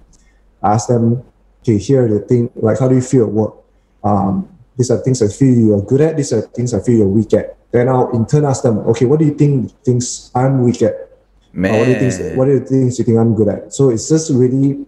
I 0.63 0.75
ask 0.75 0.89
them 0.89 1.23
to 1.65 1.79
hear 1.79 2.09
the 2.09 2.21
thing 2.21 2.51
like 2.57 2.81
how 2.81 2.89
do 2.89 2.95
you 2.95 3.03
feel 3.03 3.27
at 3.27 3.33
work? 3.33 3.62
Um, 4.05 4.49
these 4.77 4.91
are 4.91 4.99
things 4.99 5.23
I 5.23 5.29
feel 5.29 5.55
you 5.55 5.75
are 5.75 5.83
good 5.83 6.01
at. 6.01 6.17
These 6.17 6.33
are 6.33 6.43
things 6.43 6.75
I 6.75 6.81
feel 6.81 6.99
you're 6.99 7.09
weak 7.09 7.35
at. 7.35 7.57
Then 7.71 7.89
I'll 7.89 8.11
in 8.11 8.27
turn 8.27 8.45
ask 8.45 8.63
them, 8.63 8.79
okay, 8.91 9.07
what 9.07 9.19
do 9.19 9.25
you 9.25 9.35
think 9.35 9.73
things 9.85 10.31
I'm 10.35 10.63
weak 10.63 10.83
at? 10.83 11.09
man 11.53 11.75
Or 11.75 11.79
what 11.79 11.85
do 11.85 11.91
you 11.93 12.11
think? 12.11 12.37
What 12.37 12.49
are 12.49 12.59
the 12.59 12.67
things 12.67 12.99
you 12.99 13.05
think 13.05 13.19
I'm 13.19 13.35
good 13.35 13.49
at? 13.49 13.73
So 13.73 13.91
it's 13.91 14.09
just 14.09 14.31
really 14.31 14.85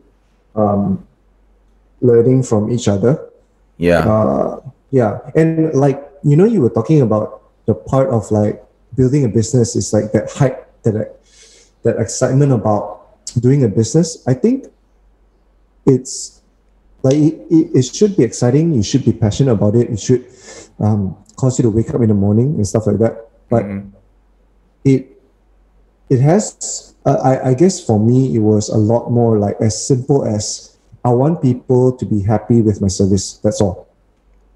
um, 0.55 1.07
learning 2.01 2.43
from 2.43 2.71
each 2.71 2.89
other. 2.89 3.31
yeah 3.77 4.01
Uh, 4.01 4.61
yeah, 4.91 5.19
and 5.35 5.75
like 5.75 5.99
you 6.23 6.37
know, 6.37 6.45
you 6.45 6.61
were 6.61 6.71
talking 6.71 7.03
about 7.03 7.43
the 7.67 7.75
part 7.75 8.09
of 8.09 8.31
like 8.31 8.63
building 8.97 9.25
a 9.25 9.29
business 9.29 9.77
is 9.77 9.93
like 9.93 10.13
that 10.13 10.31
hype, 10.31 10.71
that 10.83 11.21
that 11.83 11.99
excitement 11.99 12.53
about 12.53 13.05
doing 13.41 13.65
a 13.65 13.69
business. 13.69 14.23
I 14.27 14.35
think 14.35 14.67
it's 15.85 16.41
like 17.05 17.15
it, 17.15 17.35
it, 17.51 17.67
it 17.77 17.85
should 17.85 18.17
be 18.17 18.25
exciting. 18.25 18.73
You 18.73 18.83
should 18.83 19.05
be 19.05 19.13
passionate 19.13 19.53
about 19.53 19.77
it. 19.77 19.91
It 19.91 20.01
should 20.01 20.27
um, 20.81 21.17
cause 21.37 21.59
you 21.59 21.63
to 21.63 21.71
wake 21.71 21.91
up 21.95 22.01
in 22.01 22.09
the 22.09 22.19
morning 22.19 22.57
and 22.57 22.67
stuff 22.67 22.87
like 22.87 22.99
that. 22.99 23.29
But 23.49 23.65
it 24.85 25.15
it 26.11 26.21
has 26.21 26.95
uh, 27.07 27.19
I, 27.23 27.51
I 27.51 27.55
guess 27.55 27.85
for 27.85 27.99
me 27.99 28.35
it 28.35 28.41
was 28.41 28.69
a 28.69 28.77
lot 28.77 29.11
more 29.11 29.39
like 29.39 29.57
as 29.61 29.75
simple 29.75 30.25
as 30.25 30.77
i 31.05 31.11
want 31.11 31.43
people 31.43 31.93
to 31.93 32.05
be 32.05 32.23
happy 32.23 32.61
with 32.61 32.81
my 32.81 32.89
service 32.89 33.39
that's 33.39 33.61
all 33.61 33.89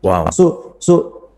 wow 0.02 0.30
so 0.30 0.76
so 0.78 1.30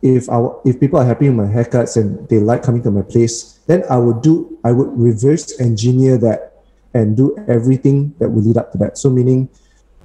if 0.00 0.30
I, 0.30 0.38
if 0.64 0.78
people 0.78 1.00
are 1.00 1.04
happy 1.04 1.28
with 1.28 1.36
my 1.36 1.50
haircuts 1.50 1.96
and 1.96 2.28
they 2.28 2.38
like 2.38 2.62
coming 2.62 2.82
to 2.84 2.90
my 2.90 3.02
place 3.02 3.58
then 3.66 3.82
i 3.90 3.98
would 3.98 4.22
do 4.22 4.58
i 4.64 4.70
would 4.70 4.90
reverse 4.94 5.60
engineer 5.60 6.16
that 6.18 6.62
and 6.94 7.16
do 7.16 7.36
everything 7.48 8.14
that 8.18 8.30
would 8.30 8.46
lead 8.46 8.56
up 8.56 8.72
to 8.72 8.78
that 8.78 8.96
so 8.96 9.10
meaning 9.10 9.48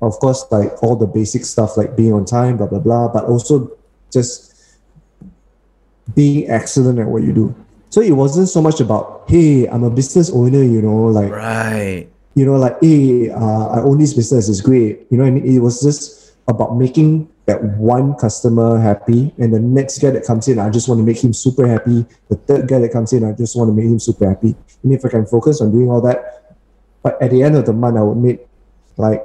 of 0.03 0.13
course 0.19 0.45
like 0.51 0.71
all 0.83 0.95
the 0.95 1.07
basic 1.07 1.45
stuff 1.45 1.77
like 1.77 1.95
being 1.95 2.13
on 2.13 2.25
time 2.25 2.57
blah 2.57 2.67
blah 2.67 2.79
blah 2.79 3.07
but 3.07 3.25
also 3.25 3.71
just 4.11 4.53
being 6.13 6.49
excellent 6.49 6.99
at 6.99 7.07
what 7.07 7.23
you 7.23 7.33
do 7.33 7.55
so 7.89 8.01
it 8.01 8.11
wasn't 8.11 8.47
so 8.47 8.61
much 8.61 8.79
about 8.79 9.23
hey 9.27 9.65
i'm 9.67 9.83
a 9.83 9.89
business 9.89 10.29
owner 10.31 10.61
you 10.63 10.81
know 10.81 11.05
like 11.05 11.31
right 11.31 12.07
you 12.35 12.45
know, 12.45 12.55
like, 12.55 12.77
hey, 12.81 13.29
uh, 13.29 13.67
I 13.67 13.81
own 13.81 13.99
this 13.99 14.13
business, 14.13 14.49
it's 14.49 14.61
great. 14.61 15.05
You 15.09 15.17
know 15.17 15.25
I 15.25 15.31
mean? 15.31 15.45
It 15.45 15.59
was 15.59 15.81
just 15.81 16.33
about 16.47 16.77
making 16.77 17.29
that 17.45 17.63
one 17.77 18.15
customer 18.15 18.79
happy. 18.79 19.33
And 19.37 19.53
the 19.53 19.59
next 19.59 19.99
guy 19.99 20.09
that 20.11 20.25
comes 20.25 20.47
in, 20.47 20.57
I 20.57 20.69
just 20.69 20.89
want 20.89 20.99
to 20.99 21.05
make 21.05 21.23
him 21.23 21.33
super 21.33 21.67
happy. 21.67 22.05
The 22.29 22.35
third 22.35 22.67
guy 22.67 22.79
that 22.79 22.91
comes 22.91 23.13
in, 23.13 23.23
I 23.23 23.33
just 23.33 23.55
want 23.55 23.69
to 23.69 23.73
make 23.73 23.85
him 23.85 23.99
super 23.99 24.27
happy. 24.27 24.55
And 24.81 24.93
if 24.93 25.05
I 25.05 25.09
can 25.09 25.25
focus 25.25 25.61
on 25.61 25.71
doing 25.71 25.89
all 25.89 26.01
that, 26.01 26.57
but 27.03 27.21
at 27.21 27.31
the 27.31 27.43
end 27.43 27.55
of 27.55 27.65
the 27.65 27.73
month, 27.73 27.97
I 27.97 28.01
would 28.01 28.17
make 28.17 28.47
like 28.97 29.23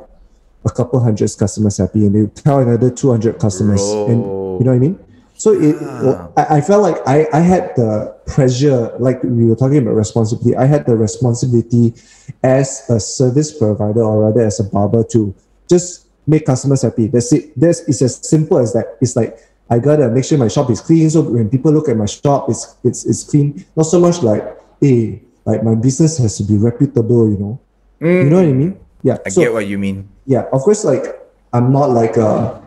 a 0.65 0.71
couple 0.71 1.01
hundred 1.01 1.31
customers 1.39 1.79
happy 1.79 2.07
and 2.07 2.15
they 2.15 2.43
tell 2.43 2.59
another 2.59 2.91
200 2.91 3.39
customers. 3.39 3.81
And 3.83 4.23
you 4.23 4.65
know 4.65 4.71
what 4.71 4.73
I 4.73 4.79
mean? 4.79 4.99
So 5.39 5.53
it, 5.53 5.77
ah. 5.81 6.31
I, 6.37 6.57
I 6.57 6.61
felt 6.61 6.83
like 6.83 6.97
I, 7.07 7.27
I 7.33 7.41
had 7.41 7.77
the 7.77 8.15
pressure, 8.27 8.93
like 8.99 9.23
we 9.23 9.47
were 9.47 9.55
talking 9.55 9.79
about 9.79 9.95
responsibility. 9.95 10.57
I 10.57 10.67
had 10.67 10.85
the 10.85 10.97
responsibility 10.97 11.95
as 12.43 12.83
a 12.91 12.99
service 12.99 13.57
provider, 13.57 14.03
or 14.03 14.27
rather 14.27 14.41
as 14.41 14.59
a 14.59 14.65
barber, 14.65 15.05
to 15.13 15.33
just 15.71 16.09
make 16.27 16.45
customers 16.45 16.83
happy. 16.83 17.07
That's 17.07 17.33
it. 17.33 17.53
That's 17.59 17.87
it's 17.87 18.03
as 18.03 18.29
simple 18.29 18.59
as 18.59 18.73
that. 18.73 18.99
It's 19.01 19.15
like 19.15 19.39
I 19.71 19.79
gotta 19.79 20.11
make 20.11 20.25
sure 20.25 20.39
my 20.39 20.49
shop 20.49 20.71
is 20.71 20.81
clean. 20.81 21.09
So 21.09 21.23
when 21.23 21.49
people 21.49 21.71
look 21.71 21.89
at 21.89 21.97
my 21.97 22.07
shop, 22.07 22.51
it's 22.51 22.77
it's 22.83 23.07
it's 23.07 23.23
clean. 23.23 23.65
Not 23.77 23.85
so 23.85 24.01
much 24.01 24.25
like, 24.25 24.43
hey, 24.81 25.23
like 25.45 25.63
my 25.63 25.77
business 25.77 26.19
has 26.19 26.37
to 26.39 26.43
be 26.43 26.57
reputable. 26.57 27.31
You 27.31 27.39
know, 27.39 27.61
you 28.01 28.25
know 28.25 28.37
what 28.37 28.45
I 28.45 28.53
mean? 28.53 28.81
Yeah. 29.03 29.19
i 29.25 29.29
so, 29.29 29.41
get 29.41 29.53
what 29.53 29.67
you 29.67 29.79
mean 29.79 30.09
yeah 30.27 30.47
of 30.53 30.63
course 30.63 30.85
like 30.85 31.07
i'm 31.53 31.73
not 31.73 31.91
like 31.91 32.19
uh 32.19 32.59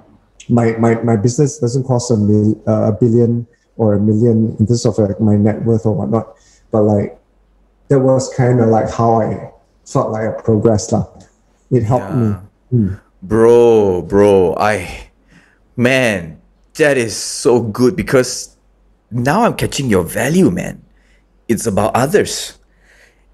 my 0.50 0.74
my, 0.80 0.96
my 1.04 1.16
business 1.16 1.60
doesn't 1.60 1.84
cost 1.84 2.12
a 2.12 2.18
mil, 2.18 2.60
uh, 2.68 2.90
a 2.90 2.92
billion 2.92 3.48
or 3.78 3.94
a 3.96 4.00
million 4.00 4.56
in 4.60 4.66
terms 4.66 4.86
of 4.86 4.98
like 4.98 5.20
my 5.20 5.36
net 5.36 5.64
worth 5.64 5.86
or 5.86 5.94
whatnot 5.94 6.36
but 6.72 6.84
like 6.84 7.20
that 7.90 8.00
was 8.00 8.34
kind 8.34 8.60
of 8.60 8.70
like 8.70 8.90
how 8.90 9.22
i 9.22 9.52
felt 9.86 10.12
like 10.12 10.24
a 10.24 10.42
progress 10.42 10.92
lah. 10.92 11.06
It 11.70 11.84
helped 11.84 12.16
me. 12.16 12.96
Bro, 13.22 14.04
bro, 14.04 14.56
I, 14.58 15.12
man, 15.76 16.42
that 16.76 16.98
is 16.98 17.16
so 17.16 17.62
good 17.62 17.96
because 17.96 18.56
now 19.12 19.44
I'm 19.44 19.54
catching 19.56 19.90
your 19.90 20.04
value, 20.04 20.50
man. 20.50 20.82
It's 21.48 21.68
about 21.68 21.96
others. 21.96 22.58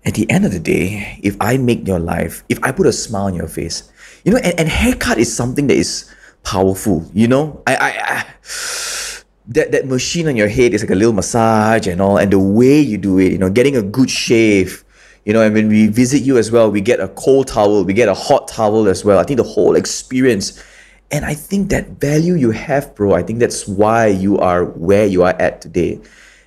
At 0.07 0.13
the 0.13 0.23
end 0.31 0.45
of 0.45 0.53
the 0.53 0.59
day, 0.59 1.19
if 1.21 1.35
I 1.41 1.57
make 1.57 1.85
your 1.85 1.99
life, 1.99 2.45
if 2.47 2.63
I 2.63 2.71
put 2.71 2.87
a 2.87 2.93
smile 2.93 3.25
on 3.25 3.35
your 3.35 3.49
face, 3.49 3.91
you 4.23 4.31
know, 4.31 4.37
and, 4.37 4.57
and 4.57 4.69
haircut 4.69 5.17
is 5.17 5.35
something 5.35 5.67
that 5.67 5.75
is 5.75 6.09
powerful, 6.43 7.05
you 7.13 7.27
know? 7.27 7.61
I, 7.67 7.75
I, 7.75 7.89
I 7.89 8.25
that, 9.49 9.73
that 9.73 9.85
machine 9.85 10.29
on 10.29 10.37
your 10.37 10.47
head 10.47 10.73
is 10.73 10.81
like 10.81 10.91
a 10.91 10.95
little 10.95 11.11
massage 11.11 11.87
and 11.87 11.99
all, 11.99 12.17
and 12.17 12.31
the 12.31 12.39
way 12.39 12.79
you 12.79 12.97
do 12.97 13.19
it, 13.19 13.33
you 13.33 13.37
know, 13.37 13.49
getting 13.49 13.75
a 13.75 13.81
good 13.81 14.09
shave, 14.09 14.85
you 15.25 15.33
know, 15.33 15.41
and 15.41 15.53
when 15.53 15.67
we 15.67 15.87
visit 15.87 16.21
you 16.21 16.37
as 16.37 16.51
well, 16.51 16.71
we 16.71 16.79
get 16.79 17.01
a 17.01 17.09
cold 17.09 17.49
towel, 17.49 17.83
we 17.83 17.91
get 17.91 18.07
a 18.07 18.13
hot 18.13 18.47
towel 18.47 18.87
as 18.87 19.03
well. 19.03 19.19
I 19.19 19.25
think 19.25 19.39
the 19.39 19.43
whole 19.43 19.75
experience. 19.75 20.63
And 21.11 21.25
I 21.25 21.33
think 21.33 21.69
that 21.71 21.99
value 21.99 22.35
you 22.35 22.51
have, 22.51 22.95
bro, 22.95 23.13
I 23.13 23.23
think 23.23 23.39
that's 23.39 23.67
why 23.67 24.07
you 24.07 24.37
are 24.37 24.63
where 24.63 25.05
you 25.05 25.23
are 25.23 25.35
at 25.37 25.59
today. 25.59 25.99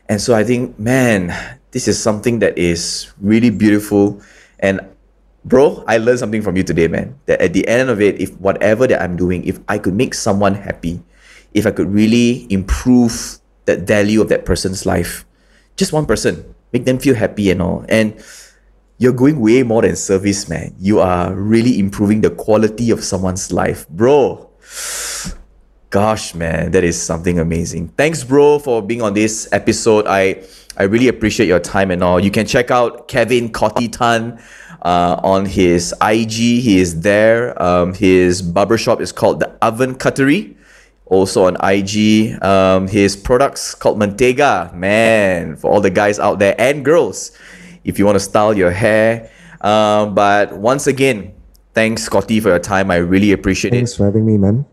And 0.09 0.19
so 0.19 0.35
I 0.35 0.45
think, 0.45 0.79
man, 0.79 1.59
this 1.71 1.89
is 1.89 2.01
something 2.01 2.39
that 2.41 2.59
is 2.59 3.13
really 3.21 3.51
beautiful. 3.51 4.21
And 4.59 4.81
bro, 5.45 5.85
I 5.87 5.99
learned 5.99 6.19
something 6.19 6.43
from 6.43 6.57
you 6.57 6.63
today, 6.63 6.89
man. 6.89 7.19
That 7.27 7.41
at 7.41 7.53
the 7.53 7.67
end 7.69 7.91
of 7.91 8.01
it, 8.01 8.21
if 8.21 8.37
whatever 8.41 8.87
that 8.87 9.01
I'm 9.01 9.17
doing, 9.17 9.45
if 9.45 9.59
I 9.69 9.79
could 9.79 9.95
make 9.95 10.15
someone 10.15 10.55
happy, 10.55 11.03
if 11.55 11.67
I 11.67 11.71
could 11.71 11.93
really 11.93 12.47
improve 12.51 13.39
that 13.67 13.81
value 13.81 14.21
of 14.21 14.29
that 14.29 14.45
person's 14.45 14.87
life, 14.87 15.25
just 15.77 15.93
one 15.93 16.07
person, 16.07 16.55
make 16.73 16.85
them 16.85 16.99
feel 16.99 17.15
happy 17.15 17.51
and 17.51 17.63
all. 17.63 17.85
And 17.89 18.23
you're 18.99 19.15
going 19.15 19.41
way 19.41 19.63
more 19.63 19.83
than 19.83 19.97
service, 19.97 20.49
man. 20.49 20.75
You 20.79 21.01
are 21.01 21.35
really 21.35 21.79
improving 21.79 22.21
the 22.21 22.31
quality 22.31 22.91
of 22.91 23.03
someone's 23.03 23.51
life, 23.51 23.89
bro. 23.89 24.51
Gosh, 25.89 26.35
man, 26.35 26.71
that 26.73 26.85
is 26.85 27.01
something 27.01 27.39
amazing. 27.39 27.89
Thanks, 27.97 28.23
bro, 28.23 28.59
for 28.59 28.83
being 28.83 29.03
on 29.03 29.15
this 29.15 29.49
episode. 29.51 30.07
I 30.07 30.45
I 30.77 30.85
really 30.85 31.09
appreciate 31.09 31.47
your 31.47 31.61
time 31.61 31.91
and 31.91 32.03
all. 32.03 32.21
You 32.21 32.31
can 32.31 32.47
check 32.47 32.71
out 32.71 33.09
Kevin 33.09 33.51
Cottie 33.51 33.89
Tan 33.89 34.41
uh, 34.83 35.21
on 35.23 35.47
his 35.47 35.95
IG. 36.01 36.31
He 36.31 36.79
is 36.79 37.01
there. 37.01 37.61
Um, 37.61 37.95
his 37.95 38.43
barbershop 38.43 39.01
is 39.01 39.13
called 39.13 39.41
the 39.41 39.49
Oven 39.63 39.95
Cuttery. 39.95 40.57
Also 41.07 41.45
on 41.45 41.57
IG. 41.63 42.43
Um, 42.43 42.87
his 42.87 43.17
products 43.17 43.75
called 43.75 43.99
Mantega. 43.99 44.73
Man, 44.75 45.57
for 45.57 45.71
all 45.71 45.81
the 45.81 45.91
guys 45.91 46.19
out 46.19 46.39
there 46.39 46.55
and 46.59 46.85
girls 46.85 47.37
if 47.85 47.99
you 47.99 48.07
want 48.07 48.17
to 48.17 48.21
style 48.21 48.57
your 48.57 48.71
hair. 48.71 49.31
Um, 49.61 50.15
but 50.15 50.57
once 50.57 50.87
again, 50.87 51.35
thanks, 51.75 52.05
Scotty, 52.05 52.41
for 52.41 52.49
your 52.49 52.59
time. 52.59 52.91
I 52.91 52.97
really 52.97 53.33
appreciate 53.33 53.73
Thanks 53.73 53.93
it. 53.93 53.97
Thanks 53.97 53.97
for 53.97 54.05
having 54.05 54.27
me, 54.27 54.37
man. 54.37 54.67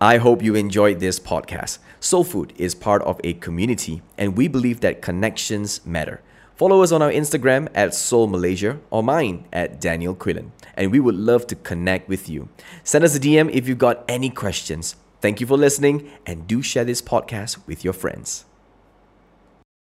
I 0.00 0.16
hope 0.16 0.42
you 0.42 0.54
enjoyed 0.54 1.00
this 1.00 1.20
podcast. 1.20 1.78
Soul 2.02 2.24
Food 2.24 2.54
is 2.56 2.74
part 2.74 3.02
of 3.02 3.20
a 3.22 3.34
community, 3.34 4.00
and 4.16 4.34
we 4.34 4.48
believe 4.48 4.80
that 4.80 5.02
connections 5.02 5.84
matter. 5.84 6.22
Follow 6.56 6.82
us 6.82 6.92
on 6.92 7.02
our 7.02 7.10
Instagram 7.10 7.68
at 7.74 7.94
Soul 7.94 8.26
Malaysia 8.26 8.78
or 8.88 9.02
mine 9.02 9.44
at 9.52 9.82
Daniel 9.82 10.14
Quillen, 10.14 10.50
and 10.74 10.92
we 10.92 10.98
would 10.98 11.14
love 11.14 11.46
to 11.48 11.54
connect 11.54 12.08
with 12.08 12.26
you. 12.26 12.48
Send 12.84 13.04
us 13.04 13.14
a 13.14 13.20
DM 13.20 13.50
if 13.52 13.68
you've 13.68 13.76
got 13.76 14.02
any 14.08 14.30
questions. 14.30 14.96
Thank 15.20 15.42
you 15.42 15.46
for 15.46 15.58
listening, 15.58 16.10
and 16.24 16.46
do 16.46 16.62
share 16.62 16.84
this 16.84 17.02
podcast 17.02 17.58
with 17.66 17.84
your 17.84 17.92
friends. 17.92 18.46